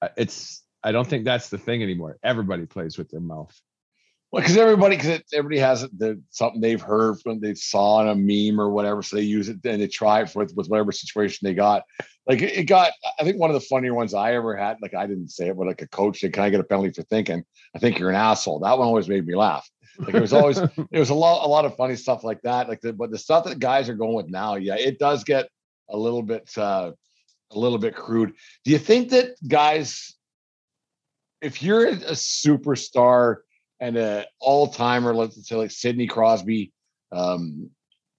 [0.00, 2.18] uh, it's I don't think that's the thing anymore.
[2.22, 3.54] Everybody plays with their mouth.
[4.32, 8.14] Well, because everybody, because everybody has it, something they've heard from, they saw on a
[8.14, 11.46] meme or whatever, so they use it and they try it with with whatever situation
[11.46, 11.82] they got.
[12.26, 14.78] Like it, it got, I think one of the funnier ones I ever had.
[14.80, 16.92] Like I didn't say it, but like a coach said, "Can I get a penalty
[16.92, 17.44] for thinking?"
[17.76, 18.60] I think you're an asshole.
[18.60, 19.68] That one always made me laugh.
[19.98, 22.68] Like it was always it was a lot a lot of funny stuff like that.
[22.68, 25.48] Like the, but the stuff that guys are going with now, yeah, it does get
[25.88, 26.92] a little bit uh
[27.50, 28.32] a little bit crude.
[28.64, 30.14] Do you think that guys,
[31.40, 33.38] if you're a superstar
[33.80, 36.72] and a all timer, let's say like Sidney Crosby,
[37.10, 37.70] um,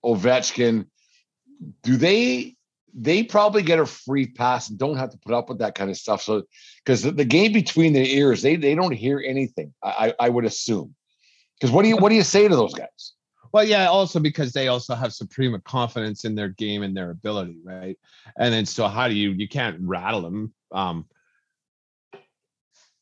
[0.05, 0.87] Ovechkin,
[1.81, 2.55] do they
[2.93, 5.89] they probably get a free pass and don't have to put up with that kind
[5.89, 6.21] of stuff.
[6.21, 6.43] So
[6.83, 9.73] because the, the, game between their ears, they they don't hear anything.
[9.81, 10.95] I I would assume.
[11.59, 13.13] Because what do you what do you say to those guys?
[13.51, 17.59] Well, yeah, also because they also have supreme confidence in their game and their ability,
[17.63, 17.97] right?
[18.37, 20.53] And then so how do you you can't rattle them.
[20.71, 21.05] Um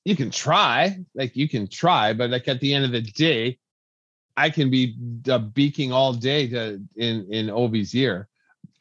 [0.04, 3.60] you can try, like you can try, but like at the end of the day,
[4.36, 4.96] I can be
[5.30, 8.28] uh, beaking all day to in in Ovi's ear.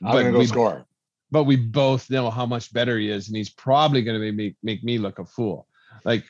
[0.02, 0.86] I'm but gonna go we, score.
[1.30, 4.82] But we both know how much better he is, and he's probably gonna make make
[4.82, 5.66] me look a fool.
[6.04, 6.24] Like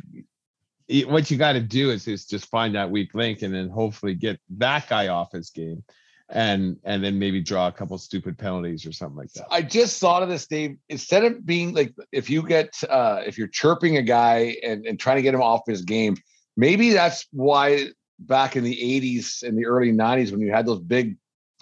[1.06, 4.14] what you got to do is is just find that weak link and then hopefully
[4.14, 5.84] get that guy off his game
[6.28, 9.46] and and then maybe draw a couple stupid penalties or something like that.
[9.50, 10.76] I just thought of this, Dave.
[10.88, 14.98] Instead of being like if you get uh if you're chirping a guy and, and
[14.98, 16.16] trying to get him off his game,
[16.56, 20.80] maybe that's why back in the 80s and the early 90s when you had those
[20.80, 21.16] big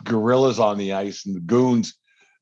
[0.05, 1.95] gorillas on the ice and the goons,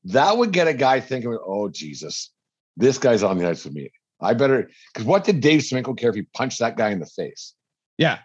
[0.05, 2.31] that would get a guy thinking, oh Jesus,
[2.75, 3.91] this guy's on the ice with me.
[4.19, 7.05] I better because what did Dave Semenko care if he punched that guy in the
[7.05, 7.53] face?
[7.97, 8.19] Yeah,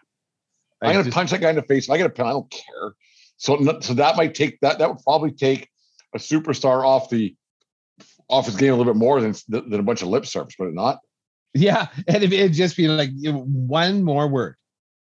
[0.81, 1.89] I'm gonna just, punch that guy in the face.
[1.91, 2.27] I get a pen.
[2.27, 2.95] I don't care.
[3.37, 5.69] So so that might take that that would probably take
[6.15, 7.35] a superstar off the
[8.29, 10.69] off his game a little bit more than than a bunch of lip service, but
[10.69, 10.99] it not.
[11.55, 14.57] Yeah, and if it'd just be like one more word,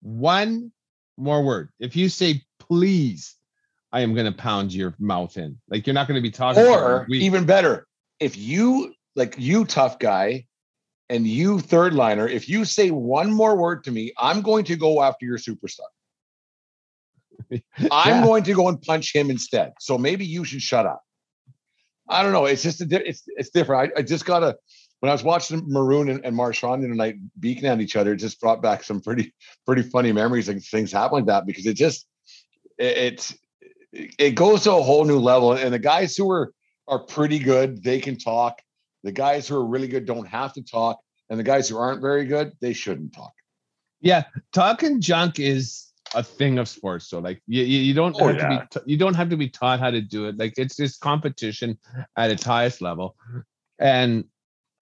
[0.03, 0.73] one
[1.17, 1.71] more word.
[1.81, 3.35] If you say please,
[3.93, 5.59] I am going to pound your mouth in.
[5.69, 6.63] Like you're not going to be talking.
[6.63, 7.87] Or even better,
[8.21, 10.47] if you like you tough guy
[11.09, 14.77] and you third liner, if you say one more word to me, I'm going to
[14.77, 15.81] go after your superstar.
[17.91, 19.73] I'm going to go and punch him instead.
[19.79, 21.03] So maybe you should shut up.
[22.09, 22.47] I don't know.
[22.47, 23.93] It's just a, it's it's different.
[23.97, 24.57] I, I just gotta
[25.01, 28.41] when I was watching Maroon and, and Marchand tonight beaking at each other, it just
[28.41, 32.07] brought back some pretty pretty funny memories and things happen like that because it just
[32.79, 33.35] it, it
[33.93, 35.53] it goes to a whole new level.
[35.53, 36.53] And the guys who are
[36.89, 38.61] are pretty good, they can talk.
[39.07, 40.99] The guys who are really good don't have to talk,
[41.31, 43.33] and the guys who aren't very good, they shouldn't talk.
[44.01, 47.09] Yeah, talking junk is a thing of sports.
[47.09, 48.65] So like you, you don't oh, have yeah.
[48.73, 50.39] to be you don't have to be taught how to do it.
[50.39, 51.79] Like it's just competition
[52.17, 53.15] at its highest level,
[53.79, 54.25] and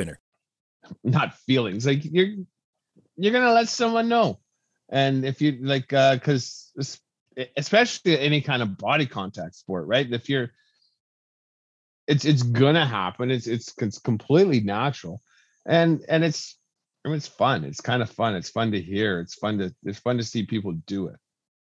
[0.00, 0.18] winner.
[1.04, 1.86] not feelings.
[1.86, 2.34] Like you're
[3.16, 4.40] you're gonna let someone know.
[4.88, 6.72] And if you like uh because
[7.56, 10.10] especially any kind of body contact sport right?
[10.10, 10.50] If you're
[12.06, 13.30] it's it's gonna happen.
[13.30, 15.22] It's it's, it's completely natural.
[15.66, 16.56] And and it's
[17.04, 17.64] I mean, it's fun.
[17.64, 18.34] It's kind of fun.
[18.34, 19.20] It's fun to hear.
[19.20, 21.16] It's fun to it's fun to see people do it.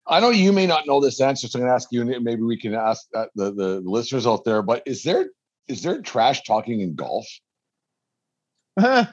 [0.07, 2.25] I know you may not know this answer, so I'm going to ask you, and
[2.25, 4.63] maybe we can ask uh, the the listeners out there.
[4.63, 5.27] But is there
[5.69, 7.27] is there trash talking in golf?
[8.79, 9.07] Uh,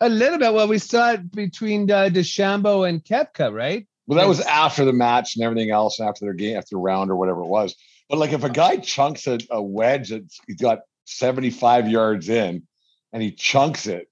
[0.00, 0.52] a little bit.
[0.52, 3.86] Well, we saw it between uh, DeChambeau and Koepka, right?
[4.06, 6.78] Well, that was after the match and everything else, and after their game, after the
[6.78, 7.74] round or whatever it was.
[8.10, 12.66] But like, if a guy chunks a, a wedge that he's got 75 yards in,
[13.12, 14.08] and he chunks it,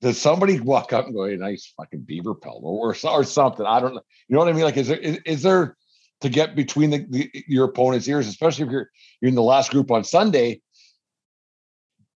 [0.00, 3.66] does somebody walk up and go, "Hey, nice fucking beaver pelt," or or something?
[3.66, 4.02] I don't know.
[4.28, 4.64] You know what I mean?
[4.64, 5.76] Like, is there is, is there
[6.20, 9.70] to get between the, the, your opponent's ears, especially if you're you're in the last
[9.70, 10.60] group on Sunday?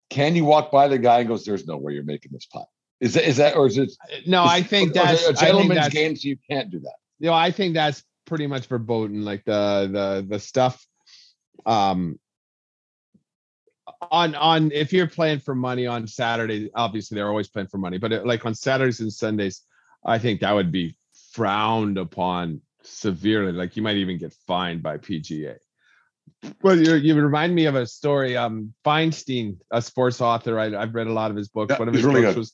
[0.09, 2.67] Can you walk by the guy and goes, "There's no way you're making this putt"?
[2.99, 3.91] Is that is that or is it?
[4.25, 6.95] No, I think that's a gentleman's game, so you can't do that.
[7.19, 9.23] You know, I think that's pretty much verboten.
[9.23, 10.85] Like the the the stuff,
[11.65, 12.19] um,
[14.11, 17.97] on on if you're playing for money on Saturday, obviously they're always playing for money,
[17.97, 19.61] but it, like on Saturdays and Sundays,
[20.05, 20.95] I think that would be
[21.31, 23.51] frowned upon severely.
[23.51, 25.57] Like you might even get fined by PGA.
[26.61, 28.37] Well, you you remind me of a story.
[28.37, 31.71] Um, Feinstein, a sports author, I, have read a lot of his books.
[31.71, 32.39] Yeah, One of his really books good.
[32.39, 32.53] was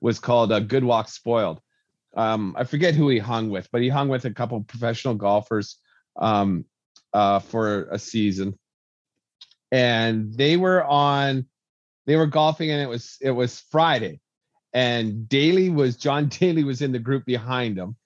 [0.00, 1.60] was called "A "Good Walk Spoiled."
[2.16, 5.78] Um, I forget who he hung with, but he hung with a couple professional golfers
[6.16, 6.64] um,
[7.12, 8.56] uh, for a season,
[9.72, 11.46] and they were on.
[12.06, 14.20] They were golfing, and it was it was Friday,
[14.72, 17.96] and Daly was John Daly was in the group behind him,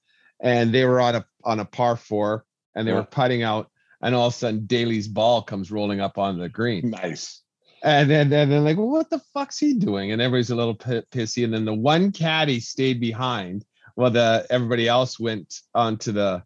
[0.40, 2.98] and they were on a on a par four, and they Yeah.
[2.98, 3.70] were putting out,
[4.02, 6.90] and all of a sudden Daly's ball comes rolling up on the green.
[6.90, 7.42] Nice.
[7.82, 10.10] And then, then they're like, well, what the fuck's he doing?
[10.12, 11.44] And everybody's a little pi- pissy.
[11.44, 16.42] And then the one caddy stayed behind while the everybody else went onto the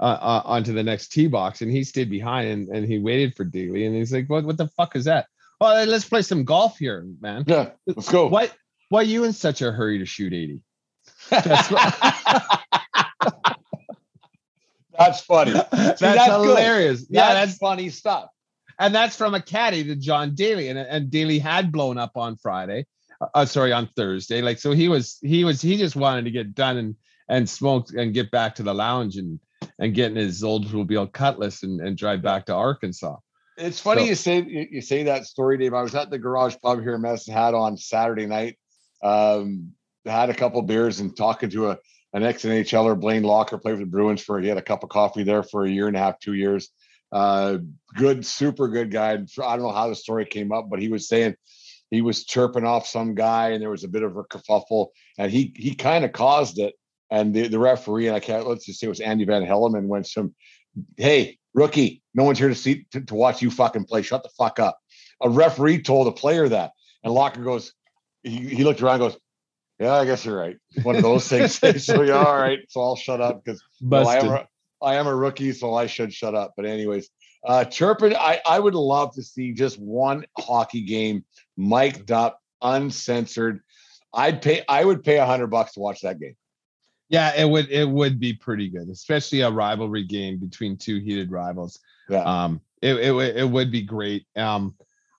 [0.00, 3.34] uh, uh, onto the next tee box, and he stayed behind and, and he waited
[3.34, 3.84] for Daly.
[3.84, 5.26] And he's like, what what the fuck is that?
[5.60, 7.42] Well, let's play some golf here, man.
[7.46, 8.28] Yeah, let's go.
[8.28, 8.50] Why
[8.90, 10.60] why you in such a hurry to shoot 80?
[11.30, 12.60] That's, what-
[14.98, 15.52] That's funny.
[15.52, 16.48] See, that's, good.
[16.48, 17.06] hilarious.
[17.08, 18.28] Yeah, that's, that's funny stuff.
[18.78, 22.36] and that's from a caddy to John Daly, and and Daly had blown up on
[22.36, 22.86] Friday,
[23.34, 24.42] uh, sorry on Thursday.
[24.42, 26.96] Like so, he was he was he just wanted to get done and
[27.28, 29.38] and smoke and get back to the lounge and
[29.78, 33.16] and get in his Oldsmobile Cutlass and and drive back to Arkansas.
[33.56, 35.74] It's funny So- you say you, you say that story, Dave.
[35.74, 38.58] I was at the garage pub here in Medicine Hat on Saturday night.
[39.02, 39.72] Um,
[40.06, 41.78] had a couple beers and talking to a
[42.12, 44.88] an ex NHLer, Blaine Lacher, played for the Bruins for he had a cup of
[44.88, 46.70] coffee there for a year and a half, two years.
[47.10, 47.58] Uh,
[47.96, 49.12] good, super good guy.
[49.12, 51.36] I don't know how the story came up, but he was saying
[51.90, 55.32] he was chirping off some guy and there was a bit of a kerfuffle and
[55.32, 56.74] he he kind of caused it.
[57.10, 59.86] And the, the referee, and I can't let's just say it was Andy Van Hellemond,
[59.86, 60.34] went some,
[60.98, 64.02] hey, rookie, no one's here to see to, to watch you fucking play.
[64.02, 64.78] Shut the fuck up.
[65.22, 67.72] A referee told a player that, and Lacher goes,
[68.22, 69.16] he, he looked around, goes,
[69.78, 70.56] yeah, I guess you're right.
[70.82, 71.54] One of those things.
[71.84, 72.58] so yeah, all right.
[72.68, 74.48] So I'll shut up because well, I am a,
[74.82, 76.54] I am a rookie, so I should shut up.
[76.56, 77.08] But anyways,
[77.46, 81.24] uh chirping, I, I would love to see just one hockey game
[81.56, 83.60] mic'd up, uncensored.
[84.12, 86.36] I'd pay I would pay a hundred bucks to watch that game.
[87.08, 91.30] Yeah, it would it would be pretty good, especially a rivalry game between two heated
[91.30, 91.78] rivals.
[92.08, 92.22] Yeah.
[92.22, 94.26] Um, it it, would- it would be great.
[94.36, 94.74] Um,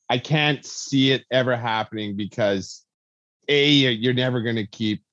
[0.09, 2.83] I can't see it ever happening because
[3.49, 5.03] a you're, never going to keep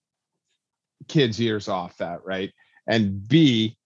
[1.08, 2.52] kids' ears off that, right?
[2.86, 3.76] And b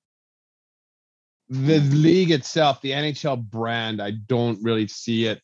[1.49, 5.41] the league itself, the NHL brand, I don't really see it.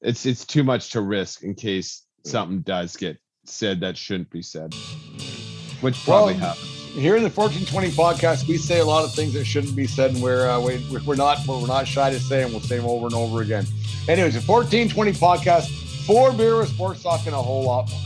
[0.00, 4.42] It's it's too much to risk in case something does get said that shouldn't be
[4.42, 4.74] said,
[5.80, 6.72] which probably Well, happens.
[6.94, 10.14] Here in the 1420 podcast, we say a lot of things that shouldn't be said,
[10.14, 12.52] and we're uh, we, we're not we're not shy to say them.
[12.52, 13.66] We'll say them over and over again.
[14.08, 18.00] Anyways, the 1420 podcast, four beer with sports talk and a whole lot more.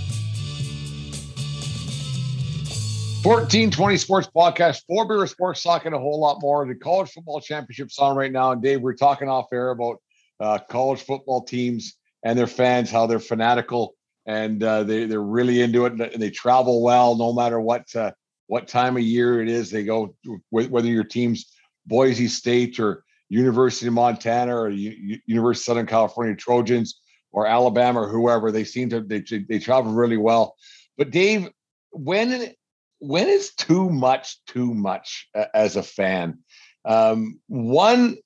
[3.23, 6.67] 1420 Sports Podcast, four beer sports talk and a whole lot more.
[6.67, 8.53] The college football championship's on right now.
[8.53, 10.01] And Dave, we're talking off air about
[10.41, 13.95] uh, college football teams and their fans, how they're fanatical
[14.25, 18.11] and uh, they they're really into it, and they travel well no matter what uh,
[18.47, 19.71] what time of year it is.
[19.71, 20.15] They go
[20.49, 21.53] whether your team's
[21.85, 27.03] Boise State or University of Montana or U- University of Southern California Trojans
[27.33, 28.51] or Alabama or whoever.
[28.51, 30.57] They seem to they they travel really well.
[30.97, 31.51] But Dave,
[31.91, 32.55] when
[33.01, 36.39] when is too much too much uh, as a fan?
[36.85, 38.17] Um, one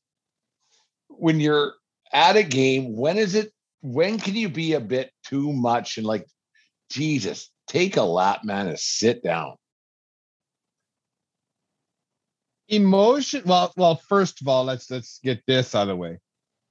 [1.08, 1.74] when you're
[2.12, 3.52] at a game, when is it?
[3.80, 6.26] When can you be a bit too much and like,
[6.90, 9.56] Jesus, take a lap, man, and sit down?
[12.68, 13.42] Emotion.
[13.44, 13.96] Well, well.
[13.96, 16.18] First of all, let's let's get this out of the way.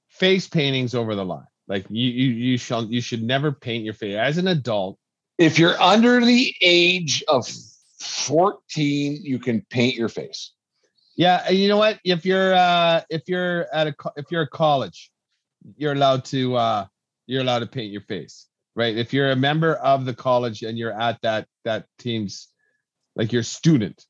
[0.08, 1.46] Face paintings over the line.
[1.66, 4.98] Like you, you, you shall, you should never paint your face as an adult.
[5.38, 7.48] If you're under the age of
[8.04, 10.52] 14, you can paint your face.
[11.16, 12.00] Yeah, you know what?
[12.04, 15.10] If you're uh if you're at a if you're a college,
[15.76, 16.86] you're allowed to uh
[17.26, 18.96] you're allowed to paint your face, right?
[18.96, 22.48] If you're a member of the college and you're at that that team's
[23.14, 24.04] like you're a student,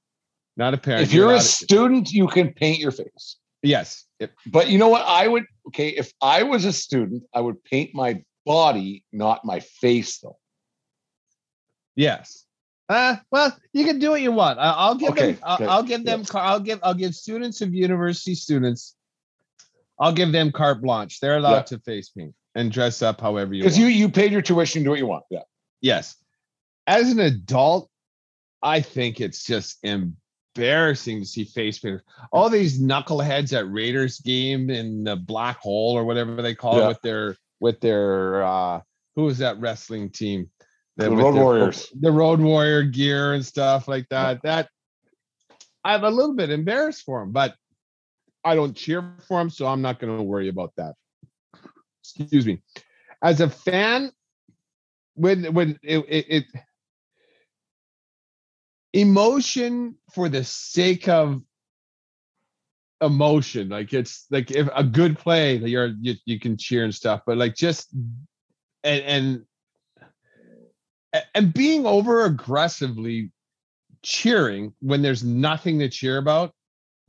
[0.57, 1.03] not a parent.
[1.03, 3.37] If you're, you're a student, you can paint your face.
[3.63, 4.07] Yes.
[4.47, 5.03] But you know what?
[5.07, 9.61] I would okay, if I was a student, I would paint my body, not my
[9.61, 10.39] face though.
[11.97, 12.44] Yes.
[12.89, 14.59] Uh, well, you can do what you want.
[14.59, 15.41] I, will give okay, them.
[15.43, 16.25] I'll, I'll, give them.
[16.35, 16.81] I'll give.
[16.83, 18.95] I'll give students of university students.
[19.99, 21.21] I'll give them carte blanche.
[21.21, 21.63] They're allowed yeah.
[21.63, 23.63] to face paint and dress up however you.
[23.63, 25.25] Because you you paid your tuition, do what you want.
[25.31, 25.43] Yeah.
[25.81, 26.17] Yes.
[26.87, 27.89] As an adult,
[28.63, 32.03] I think it's just embarrassing to see face paint.
[32.33, 36.85] All these knuckleheads at Raiders game in the black hole or whatever they call yeah.
[36.85, 38.81] it with their with their uh
[39.17, 40.51] who was that wrestling team?
[40.97, 44.43] The Road Warriors, the Road Warrior gear and stuff like that.
[44.43, 44.69] That
[45.85, 47.55] I'm a little bit embarrassed for him, but
[48.45, 50.95] I don't cheer for him, so I'm not going to worry about that.
[52.03, 52.63] Excuse me.
[53.23, 54.13] As a fan,
[55.15, 56.45] when when it, it, it
[58.93, 61.43] emotion for the sake of
[63.01, 67.21] emotion like it's like if a good play you're you, you can cheer and stuff
[67.27, 67.93] but like just
[68.85, 69.45] and and
[71.35, 73.31] and being over aggressively
[74.03, 76.53] cheering when there's nothing to cheer about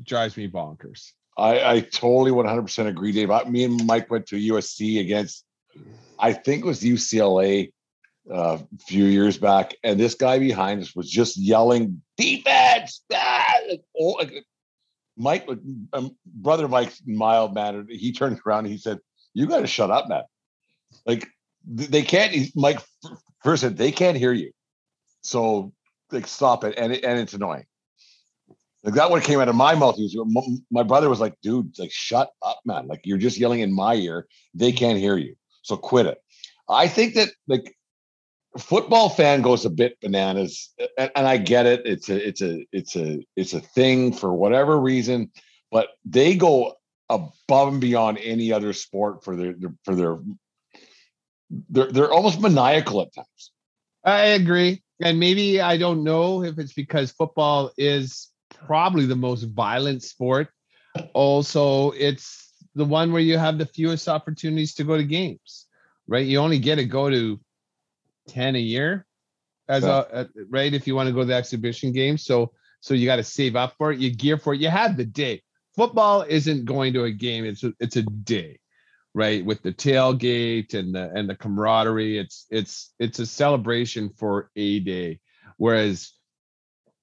[0.04, 1.12] drives me bonkers.
[1.38, 3.30] I, I totally 100% agree, Dave.
[3.30, 5.44] I, me and Mike went to USC against,
[6.18, 7.72] I think it was UCLA
[8.32, 13.02] uh, a few years back, and this guy behind us was just yelling defense.
[13.14, 13.54] Ah!
[14.00, 14.46] Oh, like,
[15.18, 15.48] Mike,
[15.94, 17.90] um, brother Mike's mild mannered.
[17.90, 19.00] He turned around and he said,
[19.34, 20.24] "You got to shut up, man."
[21.06, 21.28] Like
[21.66, 22.36] they can't.
[22.56, 22.80] Mike
[23.46, 24.52] First, they can't hear you,
[25.22, 25.72] so
[26.12, 27.66] like stop it, and it, and it's annoying.
[28.84, 29.98] Like that one came out of my mouth.
[30.00, 30.18] Was,
[30.72, 32.88] my brother was like, "Dude, like shut up, man!
[32.88, 34.26] Like you're just yelling in my ear.
[34.56, 36.18] They can't hear you, so quit it."
[36.68, 37.78] I think that like
[38.58, 41.84] football fan goes a bit bananas, and, and I get it.
[41.86, 45.32] It's a it's a it's a it's a thing for whatever reason,
[45.72, 46.78] but they go
[47.10, 49.54] above and beyond any other sport for their
[49.84, 50.18] for their
[51.50, 53.52] they're they're almost maniacal at times.
[54.04, 59.44] I agree, and maybe I don't know if it's because football is probably the most
[59.44, 60.50] violent sport.
[61.14, 65.68] Also, it's the one where you have the fewest opportunities to go to games,
[66.08, 66.26] right?
[66.26, 67.40] You only get to go to
[68.28, 69.06] ten a year,
[69.68, 70.04] as yeah.
[70.12, 72.26] a, right if you want to go to the exhibition games.
[72.26, 74.00] So so you got to save up for it.
[74.00, 74.62] You gear for it.
[74.62, 75.42] You have the day.
[75.76, 77.44] Football isn't going to a game.
[77.44, 78.60] It's a, it's a day
[79.16, 84.52] right with the tailgate and the and the camaraderie it's it's it's a celebration for
[84.58, 85.20] a day.
[85.58, 86.12] Whereas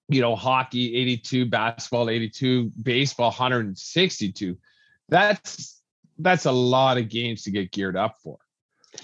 [0.09, 4.59] you know hockey 82 basketball 82 baseball 162
[5.09, 5.81] that's
[6.19, 8.37] that's a lot of games to get geared up for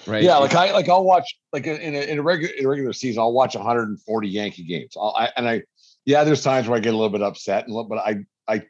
[0.07, 0.23] right?
[0.23, 2.93] Yeah like i like i'll watch like in a, in a regular in a regular
[2.93, 4.97] season i'll watch 140 yankee games.
[4.99, 5.63] I'll, I, and i
[6.05, 8.63] yeah there's times where i get a little bit upset and but i i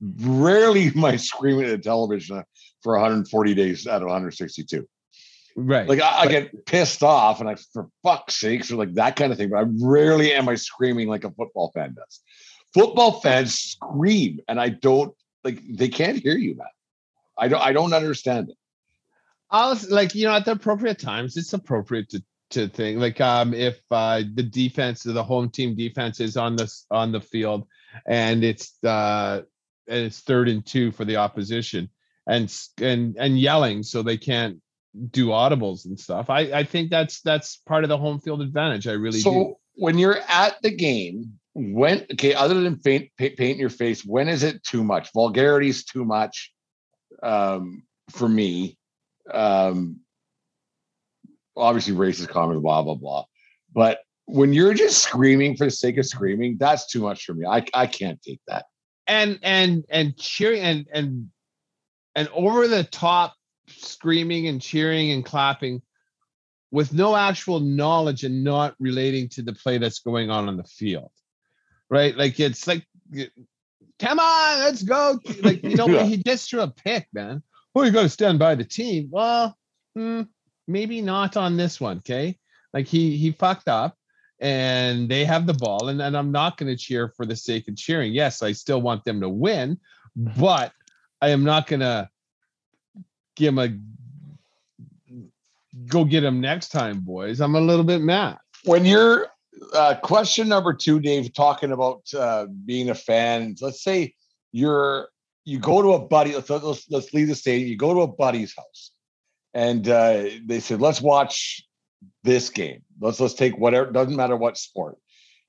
[0.00, 2.42] rarely i screaming at the television
[2.82, 4.88] for 140 days out of 162.
[5.56, 5.88] Right.
[5.88, 9.32] Like I, I, get pissed off and I, for fuck's sakes, or like that kind
[9.32, 9.50] of thing.
[9.50, 12.20] But I rarely am I screaming like a football fan does.
[12.74, 15.60] Football fans scream, and I don't like.
[15.68, 16.66] They can't hear you, man.
[17.36, 17.60] I don't.
[17.60, 18.56] I don't understand it.
[19.50, 23.20] I was like, you know, at the appropriate times, it's appropriate to to think like
[23.20, 27.66] um if uh the defense the home team defense is on this on the field
[28.06, 29.42] and it's uh
[29.86, 31.90] and it's third and two for the opposition
[32.28, 34.60] and and and yelling so they can't
[35.10, 36.30] do audibles and stuff.
[36.30, 38.86] I I think that's that's part of the home field advantage.
[38.86, 39.54] I really so do.
[39.76, 44.42] when you're at the game, when okay, other than paint paint, your face, when is
[44.42, 45.10] it too much?
[45.12, 46.52] Vulgarity is too much
[47.22, 48.76] um, for me.
[49.32, 50.00] Um,
[51.56, 53.24] obviously racist comments, blah blah blah.
[53.72, 57.46] But when you're just screaming for the sake of screaming, that's too much for me.
[57.46, 58.66] I I can't take that.
[59.06, 61.30] and and and cheering and and
[62.14, 63.34] and over the top
[63.68, 65.82] screaming and cheering and clapping
[66.70, 70.64] with no actual knowledge and not relating to the play that's going on on the
[70.64, 71.10] field
[71.90, 72.16] right?
[72.16, 72.86] Like it's like
[73.98, 76.04] come on let's go like you know Yeah.
[76.04, 77.42] he just threw a pick man
[77.74, 79.08] well you got to stand by the team?
[79.10, 79.56] Well
[79.94, 80.22] hmm,
[80.66, 82.38] maybe not on this one okay?
[82.72, 83.96] Like he he fucked up
[84.40, 87.66] and they have the ball and, and i'm not going to cheer for the sake
[87.66, 88.12] of cheering.
[88.12, 89.78] Yes i still want them to win
[90.14, 90.72] but
[91.20, 92.08] i am not to
[93.36, 93.68] give him a
[95.86, 99.28] go get him next time boys i'm a little bit mad When you're
[99.72, 103.56] uh, question number two, Dave, talking about uh, being a fan.
[103.60, 104.14] Let's say
[104.52, 105.08] you're
[105.44, 106.34] you go to a buddy.
[106.34, 107.66] Let's let's, let's leave the state.
[107.66, 108.92] You go to a buddy's house,
[109.54, 111.64] and uh, they said, "Let's watch
[112.24, 112.82] this game.
[113.00, 113.90] Let's let's take whatever.
[113.90, 114.96] Doesn't matter what sport."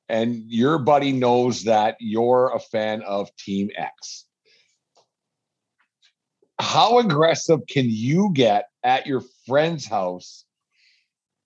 [0.08, 4.26] And your buddy knows that you're a fan of Team X.
[6.60, 10.46] How aggressive can you get at your friend's house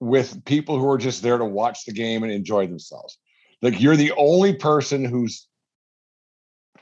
[0.04, 3.18] with people who are just there to watch the game and enjoy themselves.
[3.62, 5.48] Like you're the only person who's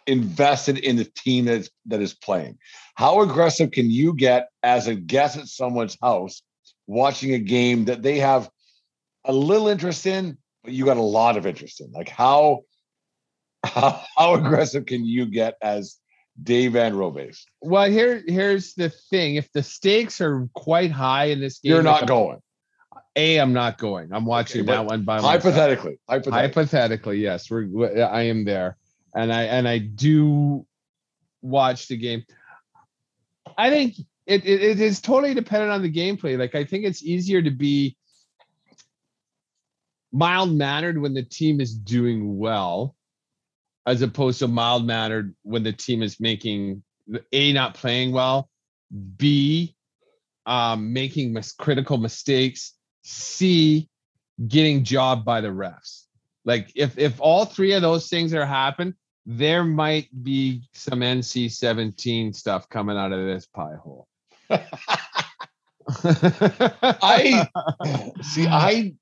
[0.07, 2.57] invested in the team that is, that is playing.
[2.95, 6.41] How aggressive can you get as a guest at someone's house
[6.88, 8.49] watching a game that they have
[9.23, 11.91] a little interest in, but you got a lot of interest in?
[11.91, 12.61] Like how
[13.63, 15.97] how, how aggressive can you get as
[16.41, 17.45] Dave Van Robes?
[17.61, 21.84] well here here's the thing if the stakes are quite high in this game You're
[21.84, 22.39] like not going.
[23.15, 25.32] a i'm not going i'm watching Okay, that one by myself.
[25.43, 26.41] Hypothetically, hypothetically.
[26.41, 28.77] hypothetically yes we're i am there
[29.15, 30.65] and i and i do
[31.41, 32.23] watch the game
[33.57, 37.03] i think it, it, it is totally dependent on the gameplay like i think it's
[37.03, 37.97] easier to be
[40.13, 42.95] mild mannered when the team is doing well
[43.86, 46.84] as opposed to mild mannered when the team is making
[47.32, 48.49] a not playing well
[49.17, 49.75] b
[50.45, 52.73] um, making mis- critical mistakes
[53.03, 53.88] c
[54.47, 56.05] getting jobbed by the refs
[56.45, 62.36] like if if all three of those things are happen there might be some nc-17
[62.36, 64.07] stuff coming out of this pie hole
[66.03, 67.47] I
[68.21, 68.47] see.
[68.47, 68.93] I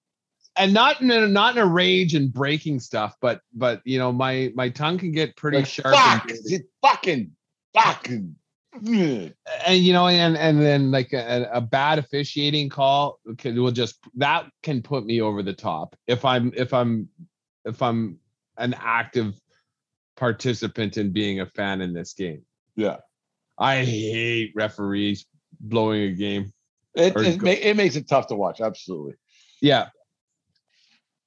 [0.59, 4.11] and not in a, not in a rage and breaking stuff, but but you know
[4.11, 5.95] my my tongue can get pretty like, sharp.
[5.95, 6.29] fuck,
[6.81, 7.31] fucking,
[7.73, 8.35] fucking.
[8.73, 9.33] and
[9.67, 14.45] you know and and then like a, a bad officiating call can, will just that
[14.61, 17.09] can put me over the top if I'm if I'm
[17.65, 18.19] if I'm
[18.57, 19.39] an active
[20.17, 22.43] participant in being a fan in this game.
[22.75, 22.97] Yeah,
[23.57, 25.25] I hate referees
[25.59, 26.51] blowing a game.
[26.95, 28.61] it it, ma- it makes it tough to watch.
[28.61, 29.15] Absolutely.
[29.61, 29.87] Yeah.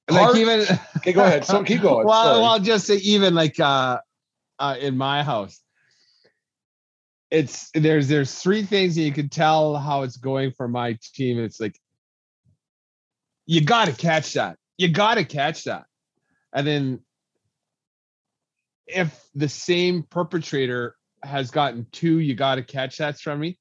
[0.09, 0.61] Like even
[0.97, 1.45] Okay, go ahead.
[1.45, 2.05] So keep going.
[2.05, 2.39] well, Sorry.
[2.39, 3.99] well, I'll just say even like uh,
[4.59, 5.61] uh in my house,
[7.31, 11.39] it's there's there's three things that you can tell how it's going for my team.
[11.39, 11.79] It's like
[13.45, 14.57] you got to catch that.
[14.77, 15.85] You got to catch that,
[16.53, 16.99] and then
[18.87, 23.57] if the same perpetrator has gotten two, you got to catch that from me.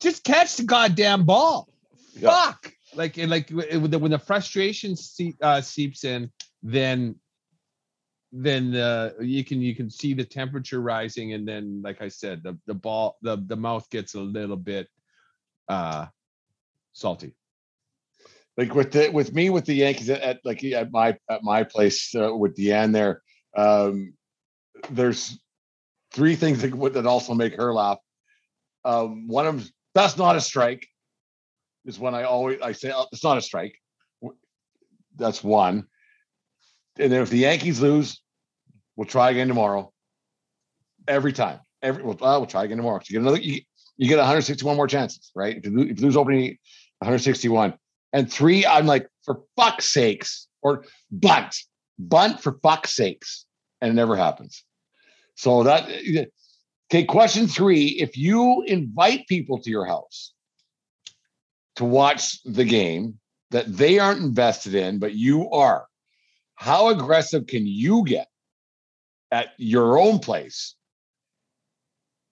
[0.00, 1.68] Just catch the goddamn ball.
[2.14, 2.30] Yeah.
[2.30, 2.72] Fuck.
[2.96, 6.30] Like and like when the, frustration see, uh, seeps in,
[6.62, 7.16] then
[8.32, 12.42] then uh, you can you can see the temperature rising, and then like I said,
[12.42, 14.88] the the ball the the mouth gets a little bit
[15.68, 16.06] uh
[16.92, 17.34] salty.
[18.56, 21.64] like with the with me with the Yankees at, at like at my at my
[21.64, 23.22] place uh, with Deanne there.
[23.56, 24.14] Um,
[24.90, 25.38] there's
[26.12, 27.98] three things that that also make her laugh.
[28.84, 30.86] Um, one of them, that's not a strike.
[31.84, 33.76] Is when I always I say oh, it's not a strike.
[35.16, 35.86] That's one.
[36.98, 38.20] And then if the Yankees lose,
[38.96, 39.92] we'll try again tomorrow.
[41.06, 43.00] Every time, every well, we'll try again tomorrow.
[43.00, 43.40] So you get another.
[43.40, 43.60] You,
[43.96, 45.56] you get 161 more chances, right?
[45.56, 46.58] If you, lo- if you lose opening,
[46.98, 47.74] 161.
[48.12, 51.54] And three, I'm like, for fuck's sakes, or bunt,
[51.98, 53.46] bunt for fuck's sakes.
[53.80, 54.64] And it never happens.
[55.36, 56.24] So that, eh, eh,
[56.90, 60.33] okay, question three if you invite people to your house
[61.76, 63.18] to watch the game
[63.50, 65.86] that they aren't invested in, but you are,
[66.54, 68.28] how aggressive can you get
[69.30, 70.74] at your own place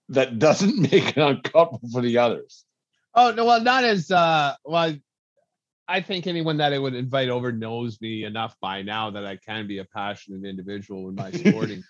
[0.08, 2.64] that doesn't make it uncomfortable for the others?
[3.14, 4.94] Oh no, well not as uh well.
[5.88, 9.36] I think anyone that I would invite over knows me enough by now that I
[9.36, 11.82] can be a passionate individual in my sporting.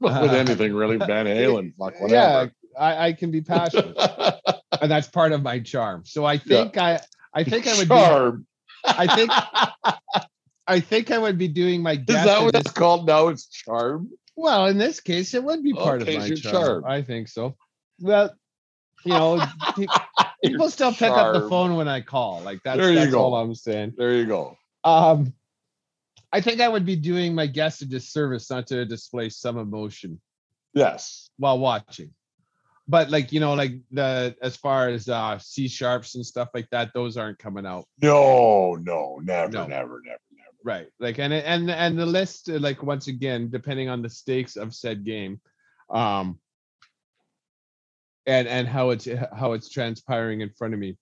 [0.00, 2.52] With anything really, Van Halen, fuck yeah, whatever.
[2.78, 3.96] I, I can be passionate,
[4.80, 6.02] and that's part of my charm.
[6.06, 7.00] So I think I,
[7.34, 8.46] I think I would be, Charm.
[8.84, 9.30] I think
[10.66, 13.28] I think I would be doing my Is that what this- it's called now?
[13.28, 14.10] It's charm.
[14.36, 16.52] well, in this case, it would be part Okay, of my charm.
[16.54, 16.84] charm.
[16.86, 17.56] I think so.
[18.00, 18.30] Well,
[19.04, 19.44] you know,
[20.44, 22.40] people still pick up the phone when I call.
[22.42, 23.20] Like that's, There you that's go.
[23.20, 23.94] all I'm saying.
[23.96, 24.56] There you go.
[24.84, 25.34] Um,
[26.32, 30.20] I think I would be doing my guest a disservice not to display some emotion
[30.72, 31.28] Yes.
[31.36, 32.10] while watching.
[32.88, 36.68] But like you know, like the as far as uh C sharps and stuff like
[36.70, 37.84] that, those aren't coming out.
[38.00, 39.66] No, no, never, No.
[39.66, 40.56] never, never, never.
[40.64, 40.88] Right.
[40.98, 45.04] Like and and and the list, like once again, depending on the stakes of said
[45.04, 45.40] game,
[45.90, 46.38] um
[48.26, 50.96] and and how it's how it's transpiring in front of me,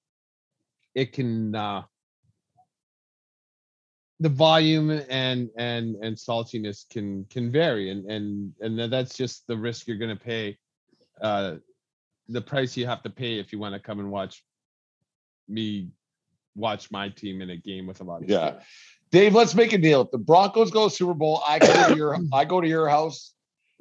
[0.95, 1.83] it can uh
[4.21, 9.57] the volume and and and saltiness can can vary and and and that's just the
[9.57, 10.59] risk you're going to pay
[11.23, 11.57] uh
[12.31, 14.43] the price you have to pay if you want to come and watch
[15.49, 15.89] me
[16.55, 18.49] watch my team in a game with a lot of Yeah.
[18.49, 18.61] skill.
[19.11, 20.03] Dave, let's make a deal.
[20.03, 22.89] If the Broncos go to Super Bowl, I go to your I go to your
[22.89, 23.33] house.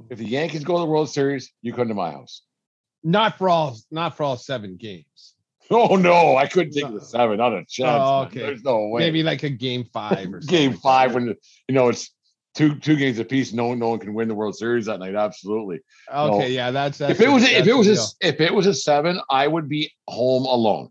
[0.09, 2.41] If the Yankees go to the World Series, you come to my house.
[3.03, 5.35] not for all not for all seven games
[5.71, 7.37] Oh no, I couldn't take the seven.
[7.37, 8.03] Not a chance.
[8.03, 8.39] Oh, okay.
[8.39, 9.01] There's no way.
[9.01, 10.81] maybe like a game five or game something.
[10.81, 12.09] five when you know it's
[12.55, 13.53] two two games apiece.
[13.53, 15.15] No one no one can win the World Series that night.
[15.15, 15.79] Absolutely.
[16.13, 16.45] okay No.
[16.45, 17.87] yeah that's, that's if it was the- if it was
[18.21, 20.89] a, if it was a seven, I would be home alone.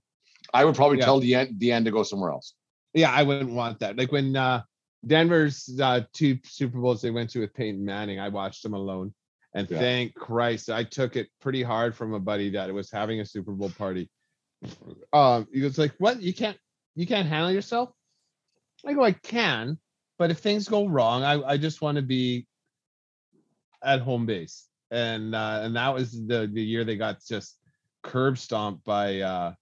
[0.54, 1.04] I would probably Yeah.
[1.04, 2.54] tell the end to go somewhere else.
[2.94, 4.62] yeah i wouldn't want that like when uh
[5.06, 9.12] denver's uh two super bowls they went to with peyton manning i watched them alone
[9.54, 9.78] and Yeah.
[9.78, 13.52] thank christ i took it pretty hard from a buddy that was having a super
[13.52, 14.08] bowl party
[15.12, 16.56] um he was like what you can't
[16.96, 17.90] you can't handle yourself
[18.86, 19.78] i go i can
[20.18, 22.46] but if things go wrong i i just want to be
[23.82, 27.56] at home base and uh and that was the the year they got just
[28.02, 29.52] curb stomped by uh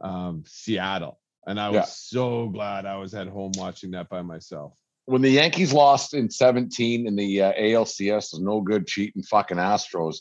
[0.00, 1.84] um seattle and i was Yeah.
[1.84, 4.72] so glad i was at home watching that by myself
[5.06, 9.56] When the Yankees lost in 17 in the uh, ALCS, the no good cheating fucking
[9.56, 10.16] Astros.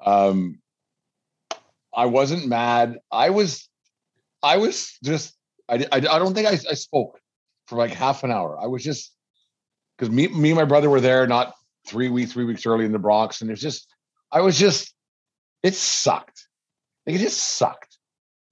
[0.00, 0.58] Um,
[1.94, 2.98] I wasn't mad.
[3.12, 3.68] I was,
[4.42, 5.36] I was just,
[5.68, 7.20] I, I, I don't think I, I spoke
[7.72, 8.58] for like half an hour.
[8.62, 9.12] I was just,
[9.96, 11.54] because me, me and my brother were there not
[11.88, 13.40] three weeks, three weeks early in the Bronx.
[13.40, 13.86] And it's just,
[14.30, 14.94] I was just,
[15.62, 16.48] it sucked.
[17.06, 17.96] Like, it just sucked.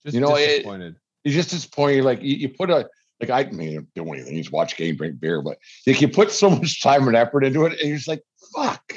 [0.02, 2.02] just You know, it- disappointed It's just disappointed.
[2.04, 2.88] Like you, you put a,
[3.20, 4.36] like I mean, don't do anything.
[4.36, 7.44] You just watch game, drink beer, but like you put so much time and effort
[7.44, 8.22] into it, and you're just like,
[8.56, 8.94] fuck,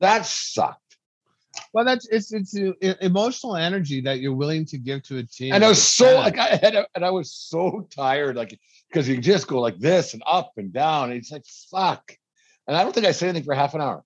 [0.00, 0.87] that sucked.
[1.78, 5.52] Well that's it's it's uh, emotional energy that you're willing to give to a team
[5.54, 8.58] And I was so like I had, and I was so tired, like
[8.88, 11.10] because you just go like this and up and down.
[11.10, 12.02] And it's like fuck,
[12.66, 14.02] and I don't think I said anything for half an hour.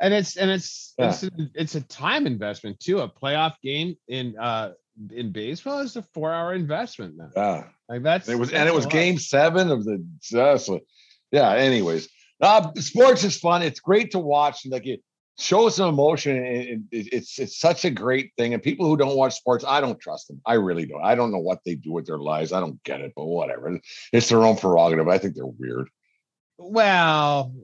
[0.00, 1.08] and it's and it's Yeah.
[1.10, 3.00] it's, a, it's a time investment too.
[3.00, 4.72] A playoff game in uh
[5.10, 7.30] in baseball is a four hour investment now.
[7.36, 8.92] Yeah, Like that's it was, and it was lot.
[8.92, 9.96] game seven of the.
[10.38, 10.80] Uh, so,
[11.30, 11.50] yeah.
[11.54, 12.08] Anyways,
[12.42, 13.62] uh, sports is fun.
[13.62, 14.64] It's great to watch.
[14.64, 15.00] and Like it
[15.38, 18.54] shows some emotion, and it- it- it's it's such a great thing.
[18.54, 20.40] And people who don't watch sports, I don't trust them.
[20.46, 21.02] I really don't.
[21.02, 22.52] I don't know what they do with their lives.
[22.52, 23.80] I don't get it, but whatever.
[24.12, 25.08] It's their own prerogative.
[25.08, 25.88] I think they're weird.
[26.58, 27.54] Well,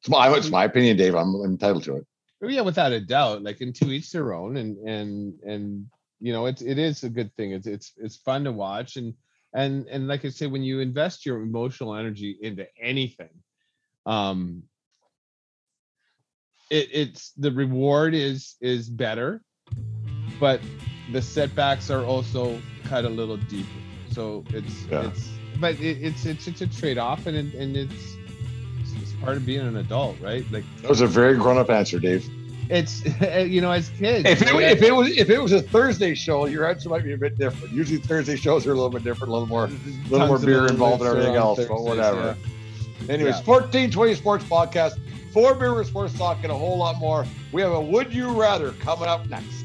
[0.00, 1.14] It's my, it's my opinion, Dave.
[1.14, 2.06] I'm entitled to it.
[2.42, 3.42] yeah, without a doubt.
[3.42, 5.86] Like in to each their own, and and and
[6.20, 7.52] you know, it's it is a good thing.
[7.52, 9.14] It's it's it's fun to watch, and
[9.54, 13.30] and and like I say, when you invest your emotional energy into anything,
[14.04, 14.62] um,
[16.70, 19.42] it it's the reward is is better,
[20.40, 20.60] but
[21.12, 23.68] the setbacks are also cut a little deeper.
[24.12, 25.06] So it's Yeah.
[25.08, 25.28] it's
[25.60, 28.16] but it, it's it's it's a trade off, and it, and it's
[29.00, 30.44] it's part of being an adult, right?
[30.50, 32.28] Like That was a very grown up answer, Dave.
[32.70, 33.04] it's
[33.46, 34.62] you know as kids If it, right?
[34.72, 37.36] if it was if it was a Thursday show, your answer might be a bit
[37.38, 37.72] different.
[37.74, 39.68] Usually Thursday shows are a little bit different, a little more, a
[40.08, 42.36] little more Tons of beer involved and everything around else, but whatever.
[43.06, 43.12] yeah.
[43.14, 43.42] Anyways, Yeah.
[43.44, 44.98] 1420 Sports Podcast,
[45.34, 47.26] four beer with sports talk, and a whole lot more.
[47.50, 49.64] We have a Would You Rather coming up next.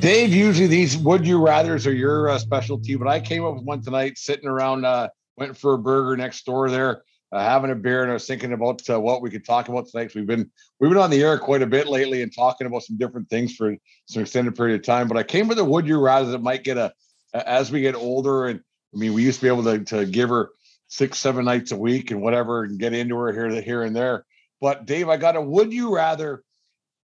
[0.00, 3.64] Dave, usually these Would You Rathers are your uh, specialty, but I came up with
[3.64, 7.74] one tonight sitting around, uh, went for a burger next door there, uh, having a
[7.74, 10.14] beer, and I was thinking about uh, what we could talk about tonight.
[10.14, 12.98] We've been we've been on the air quite a bit lately and talking about some
[12.98, 13.74] different things for
[14.08, 15.08] some extended period of time.
[15.08, 16.92] But I came with a Would You Rather that might get a
[17.32, 18.60] as we get older and
[18.94, 20.50] I mean, we used to be able to, to give her
[20.94, 24.24] six, seven nights a week and whatever and get into her here, here and there.
[24.60, 26.44] But Dave, I got a would you rather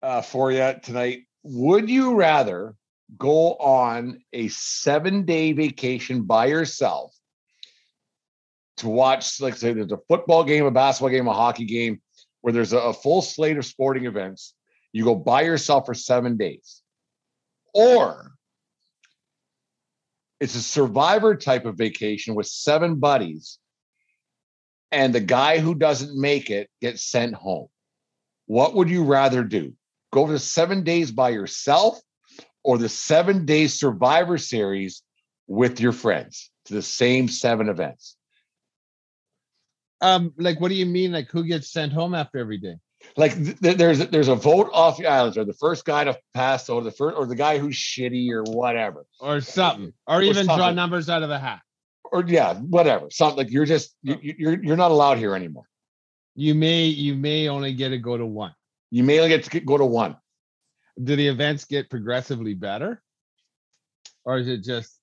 [0.02, 1.20] uh, for you tonight.
[1.44, 2.74] Would you rather
[3.16, 7.14] go on a seven day vacation by yourself
[8.78, 12.00] to watch, like say, there's a football game, a basketball game, a hockey game,
[12.40, 14.54] where there's a, a full slate of sporting events?
[14.92, 16.82] You go by yourself for seven days.
[17.72, 18.32] Or
[20.40, 23.58] it's a survivor type of vacation with seven buddies,
[24.90, 27.68] and the guy who doesn't make it gets sent home.
[28.46, 29.74] What would you rather do?
[30.12, 32.00] Go to seven days by yourself
[32.64, 35.02] or the seven day survivor series
[35.46, 38.16] with your friends to the same seven events?
[40.00, 41.12] Um, like, what do you mean?
[41.12, 42.76] Like, who gets sent home after every day?
[43.16, 46.16] like th- th- there's there's a vote off the islands or the first guy to
[46.34, 50.46] pass or the first or the guy who's shitty or whatever or something or, even
[50.46, 50.56] something.
[50.56, 51.60] draw numbers out of the hat
[52.12, 55.64] or yeah whatever something like you're just you, you're you're not allowed here anymore
[56.34, 58.54] you may you may only get to go to one
[58.90, 60.16] you may only get to go to one
[61.02, 63.02] do the events get progressively better
[64.24, 64.98] or is it just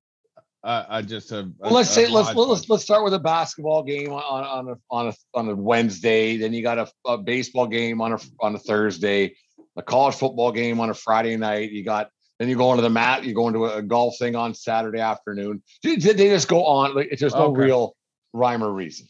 [0.66, 4.12] uh, uh, just a, well, let's say let's let's let's start with a basketball game
[4.12, 6.38] on on a on a on a Wednesday.
[6.38, 9.36] Then you got a, a baseball game on a on a Thursday,
[9.76, 11.70] a college football game on a Friday night.
[11.70, 13.23] You got then you go into the mat.
[13.23, 15.63] You go into a golf thing on Saturday afternoon.
[15.83, 16.95] They, just go on.
[16.95, 17.61] Like there's no okay.
[17.61, 17.95] real
[18.33, 19.07] rhyme or reason.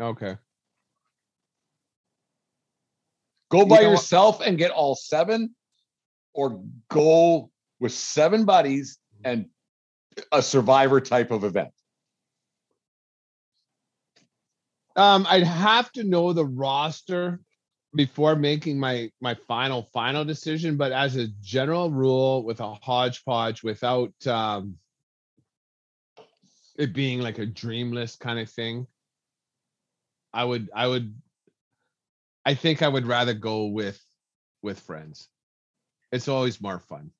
[0.00, 0.36] Okay.
[3.50, 5.54] Go by you know yourself and get all seven,
[6.32, 7.50] or go
[7.80, 9.46] with seven buddies and
[10.30, 11.70] a survivor type of event?
[14.96, 17.40] Um, I'd have to know the roster
[17.94, 20.76] before making my my final final decision.
[20.76, 24.76] But as a general rule, with a hodgepodge, without um,
[26.78, 28.86] it being like a dream list kind of thing,
[30.32, 31.14] I would I would
[32.44, 34.00] I think I would rather go with
[34.62, 35.28] with friends.
[36.12, 37.10] It's always more fun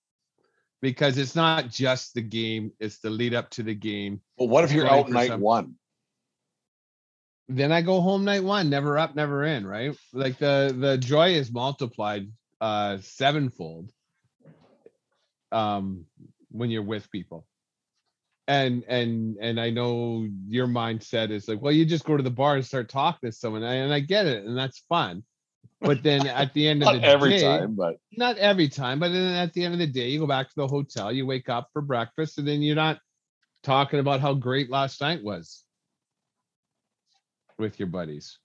[0.80, 4.20] because it's not just the game; it's the lead up to the game.
[4.36, 5.74] Well, what if you're out night one?
[7.50, 9.96] Then I go home night one, never up, never in, right?
[10.12, 12.28] Like the the joy is multiplied
[12.60, 13.90] uh sevenfold
[15.50, 16.04] um
[16.50, 17.46] when you're with people.
[18.46, 22.30] And and and I know your mindset is like, well, you just go to the
[22.30, 25.24] bar and start talking to someone, and I get it, and that's fun.
[25.80, 29.10] But then at the end of the every day, time, but not every time, but
[29.10, 31.48] then at the end of the day, you go back to the hotel, you wake
[31.48, 33.00] up for breakfast, and then you're not
[33.64, 35.64] talking about how great last night was
[37.60, 38.38] with your buddies.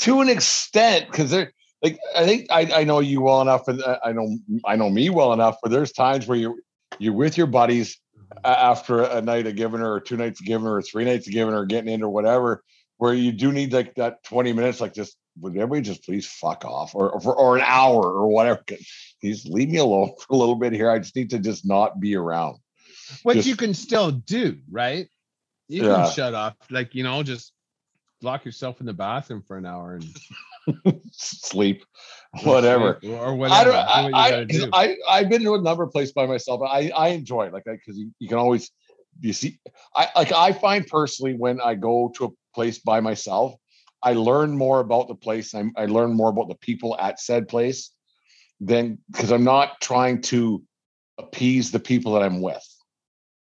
[0.00, 1.52] To an extent, because they're
[1.82, 5.10] like I think I, I know you well enough, and I know I know me
[5.10, 5.56] well enough.
[5.62, 6.56] But there's times where you're
[6.98, 7.98] you're with your buddies
[8.44, 11.26] after a night of giving her, or two nights of giving her, or three nights
[11.26, 12.62] of giving or getting in or whatever,
[12.98, 16.64] where you do need like that 20 minutes, like just would everybody just please fuck
[16.64, 18.62] off or or, or an hour or whatever.
[19.20, 20.90] Please leave me alone for a little bit here.
[20.90, 22.58] I just need to just not be around.
[23.22, 25.08] What just, you can still do, right?
[25.68, 26.04] You yeah.
[26.04, 27.52] can shut off, like you know, just
[28.22, 31.84] lock yourself in the bathroom for an hour and sleep,
[32.44, 33.72] whatever, or whatever.
[33.72, 34.14] I don't.
[34.14, 34.70] I, do.
[34.72, 36.62] I, I have been to a number of places by myself.
[36.62, 38.70] I I enjoy it, like because you, you can always
[39.20, 39.58] you see.
[39.94, 43.54] I like I find personally when I go to a place by myself,
[44.02, 45.54] I learn more about the place.
[45.54, 47.90] I, I learn more about the people at said place
[48.60, 50.62] than because I'm not trying to
[51.18, 52.64] appease the people that I'm with.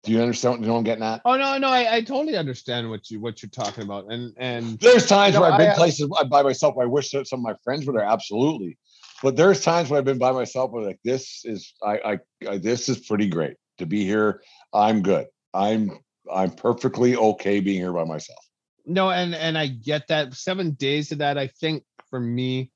[0.04, 0.62] Do you understand?
[0.62, 1.22] You know what I'm getting at?
[1.26, 4.12] Oh no, no, I, I totally understand what you what you're talking about.
[4.12, 6.76] And and there's times you know, where I've been I, uh, places by myself.
[6.82, 8.04] I wish that some of my friends were there.
[8.04, 8.78] Absolutely,
[9.22, 12.20] but there's times when I've been by myself where like this is I, I
[12.50, 14.42] I this is pretty great to be here.
[14.74, 15.28] I'm good.
[15.54, 16.00] I'm
[16.32, 18.50] I'm perfectly okay being here by myself
[18.90, 22.72] no and and i get that seven days of that i think for me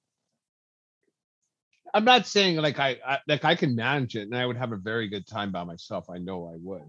[1.93, 4.71] i'm not saying like I, I, like i can manage it and i would have
[4.71, 6.83] a very good time by myself i know i would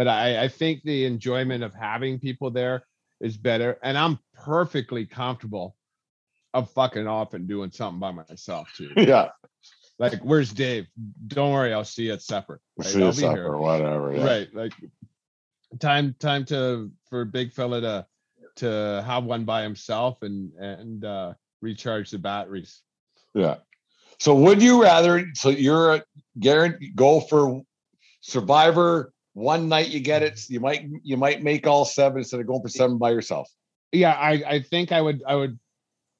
[0.00, 2.82] but i i think the enjoyment of having people there
[3.20, 5.76] is better and i'm perfectly comfortable
[6.54, 9.28] of fucking off and doing something by myself too yeah
[9.98, 10.86] like where's dave
[11.26, 12.88] don't worry i'll see you at supper right?
[12.88, 14.24] see i'll be supper, here whatever yeah.
[14.24, 14.72] right like
[15.78, 18.06] time time to for big fella to
[18.56, 22.80] to have one by himself and and uh, recharge the batteries.
[23.34, 23.56] Yeah.
[24.18, 25.26] So would you rather?
[25.34, 26.04] So you're a
[26.38, 27.62] guarantee go for
[28.20, 29.88] Survivor one night.
[29.88, 30.40] You get it.
[30.48, 33.48] You might you might make all seven instead of going for seven by yourself.
[33.92, 35.58] Yeah, I I think I would I would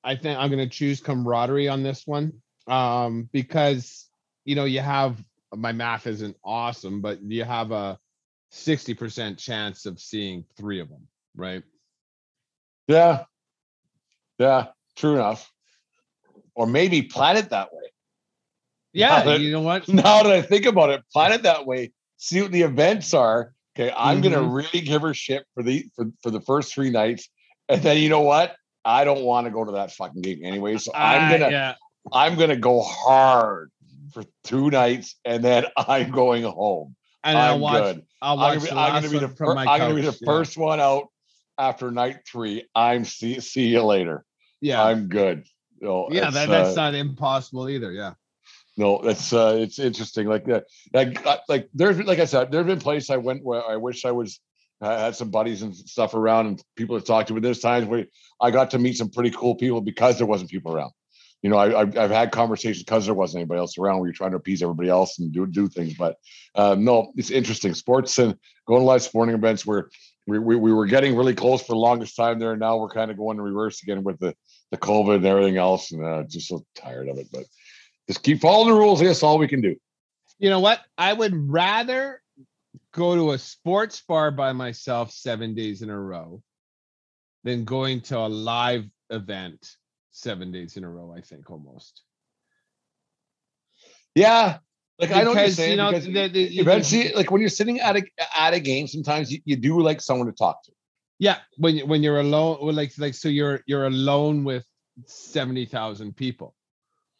[0.02, 2.32] I think I'm going to choose camaraderie on this one
[2.66, 4.08] um, because
[4.44, 5.22] you know you have
[5.54, 7.98] my math isn't awesome, but you have a
[8.52, 11.62] 60% chance of seeing three of them, right?
[12.86, 13.24] Yeah.
[14.38, 14.68] Yeah.
[14.96, 15.50] True enough.
[16.54, 17.92] Or maybe plan it that way.
[18.92, 19.22] Yeah.
[19.22, 19.88] That, you know what?
[19.88, 21.92] Now that I think about it, plan it that way.
[22.20, 23.52] See what the events are.
[23.74, 23.92] Okay.
[23.96, 24.34] I'm mm-hmm.
[24.34, 27.30] gonna really give her shit for the for, for the first three nights.
[27.68, 28.54] And then you know what?
[28.84, 30.76] I don't want to go to that fucking gig anyway.
[30.76, 31.74] So I'm gonna uh, yeah.
[32.12, 33.70] I'm gonna go hard
[34.12, 36.94] for two nights and then I'm going home.
[37.24, 37.82] And I'll I'm watch.
[37.82, 38.06] good.
[38.20, 38.56] I'll watch.
[38.56, 40.26] I'm gonna be, the I'm gonna be the fir- I'm gonna be the yeah.
[40.26, 41.08] first one out
[41.58, 42.66] after night three.
[42.74, 44.24] I'm see see you later.
[44.60, 44.84] Yeah.
[44.84, 45.46] I'm good.
[45.80, 47.90] No, yeah, that, that's uh, not impossible either.
[47.90, 48.12] Yeah.
[48.76, 50.26] No, that's uh, it's interesting.
[50.26, 53.64] Like that, like uh, like there's like I said, there've been places I went where
[53.64, 54.40] I wish I was
[54.80, 57.34] I had some buddies and stuff around and people to talk to.
[57.34, 58.06] But there's times where
[58.40, 60.92] I got to meet some pretty cool people because there wasn't people around.
[61.42, 64.14] You know, I, I've, I've had conversations because there wasn't anybody else around where you're
[64.14, 65.94] trying to appease everybody else and do do things.
[65.94, 66.16] But
[66.54, 67.74] um, no, it's interesting.
[67.74, 69.88] Sports and going to live sporting events where
[70.26, 72.52] we, we, we were getting really close for the longest time there.
[72.52, 74.34] And now we're kind of going in reverse again with the,
[74.70, 75.92] the COVID and everything else.
[75.92, 77.28] And uh, just so tired of it.
[77.32, 77.44] But
[78.10, 78.98] just keep following the rules.
[79.00, 79.76] That's all we can do.
[80.40, 80.80] You know what?
[80.98, 82.20] I would rather
[82.92, 86.42] go to a sports bar by myself seven days in a row
[87.44, 89.76] than going to a live event
[90.10, 91.14] seven days in a row.
[91.16, 92.02] I think almost.
[94.16, 94.58] Yeah.
[94.98, 97.48] Like I know what you're saying you know, because the- the- eventually, like when you're
[97.48, 98.02] sitting at a
[98.36, 100.72] at a game, sometimes you, you do like someone to talk to.
[101.20, 104.66] Yeah, when when you're alone, like like so you're you're alone with
[105.06, 106.54] seventy thousand people,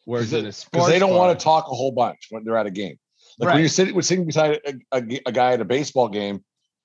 [0.04, 2.44] whereas in a because sports they don't bar, want to talk a whole bunch when
[2.44, 2.96] they're at a game.
[3.38, 6.44] Like when you're sitting, we're sitting beside a, a, a guy at a baseball game.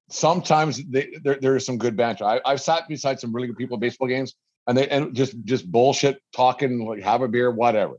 [0.09, 2.23] Sometimes they, there there is some good banter.
[2.23, 4.35] I, I've sat beside some really good people at baseball games,
[4.67, 7.95] and they and just just bullshit talking, like have a beer, whatever.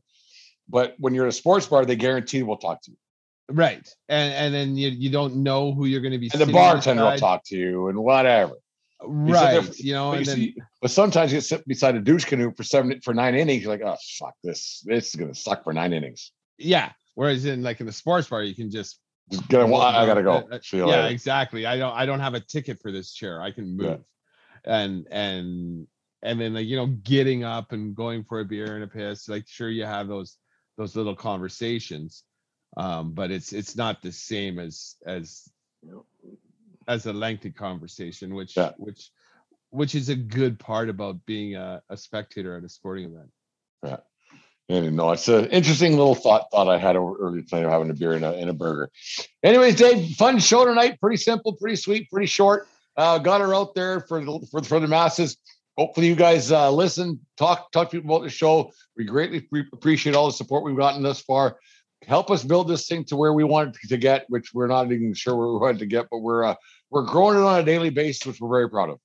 [0.68, 2.96] But when you're at a sports bar, they guarantee will talk to you,
[3.50, 6.30] right, and and then you you don't know who you're going to be.
[6.32, 8.54] and the bartender will talk to you, and whatever.
[9.08, 9.78] There right?
[9.78, 12.52] You know, But, and you then see- but sometimes you sit beside a douche canoe
[12.56, 13.62] for seven for nine innings.
[13.62, 16.32] You're like, oh fuck this, this is gonna suck for nine innings.
[16.58, 16.92] yeah.
[17.14, 19.00] Whereas in like in the sports bar, you can just
[19.30, 20.32] Just get, well, I, I gotta go.
[20.34, 21.08] Uh, uh, yeah, later.
[21.08, 21.64] exactly.
[21.64, 23.40] I don't I don't have a ticket for this chair.
[23.40, 24.00] I can move,
[24.66, 24.80] Yeah.
[24.80, 25.86] and and
[26.22, 29.28] and then like you know getting up and going for a beer and a piss.
[29.30, 30.36] Like sure you have those
[30.76, 32.22] those little conversations,
[32.76, 35.48] um, but it's it's not the same as as
[36.88, 38.72] as a lengthy conversation, which Yeah.
[38.78, 39.10] which
[39.70, 43.30] which is a good part about being a, a spectator at a sporting event.
[43.84, 43.96] Yeah.
[44.68, 47.90] And no, it's an interesting little thought thought I had over earlier tonight of having
[47.90, 48.90] a beer and a, and a burger.
[49.42, 51.00] Anyways, Dave, fun show tonight.
[51.00, 52.66] Pretty simple, pretty sweet, pretty short.
[52.96, 55.36] Uh, got her out there for the for, for the masses.
[55.76, 58.72] Hopefully, you guys uh, listen, talk talk to people about the show.
[58.96, 61.58] We greatly pre- appreciate all the support we've gotten thus far.
[62.06, 64.90] Help us build this thing to where we want it to get, which we're not
[64.90, 66.54] even sure where we want it to get, but we're uh,
[66.90, 69.00] we're growing it on a daily basis, which we're very proud of.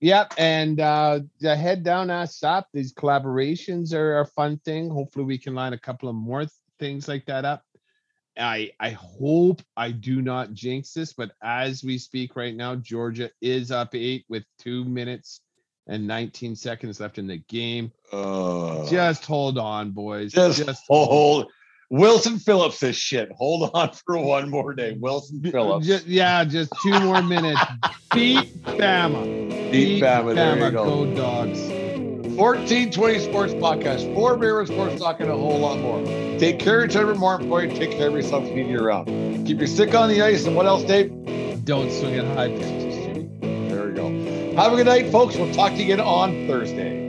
[0.00, 2.68] Yep, and uh the head down, ass up.
[2.72, 4.90] These collaborations are a fun thing.
[4.90, 7.62] Hopefully, we can line a couple of more th- things like that up.
[8.36, 13.30] I I hope I do not jinx this, but as we speak right now, Georgia
[13.40, 15.40] is up eight with two minutes
[15.86, 17.92] and 19 seconds left in the game.
[18.12, 20.32] Uh, Just hold on, boys.
[20.32, 21.50] just, hold.
[21.90, 23.30] Wilson Phillips this shit.
[23.32, 24.96] Hold on for one more day.
[24.98, 25.86] Wilson Phillips.
[25.86, 27.60] Ju- yeah, just two more minutes.
[28.14, 29.70] Beat Bama.
[29.70, 30.34] Beat Bama.
[30.34, 30.84] There you go.
[30.84, 31.60] Go dogs.
[32.34, 34.12] 1420 Sports Podcast.
[34.14, 36.02] Four beer sports talk and a whole lot more.
[36.38, 37.14] Take care of each other.
[37.14, 39.06] More important, take care of yourself and you around.
[39.46, 40.44] Keep your stick on the ice.
[40.44, 41.10] And what else, Dave?
[41.64, 44.54] Don't swing at high pitches, There we go.
[44.56, 45.36] Have a good night, folks.
[45.36, 47.03] We'll talk to you again on Thursday.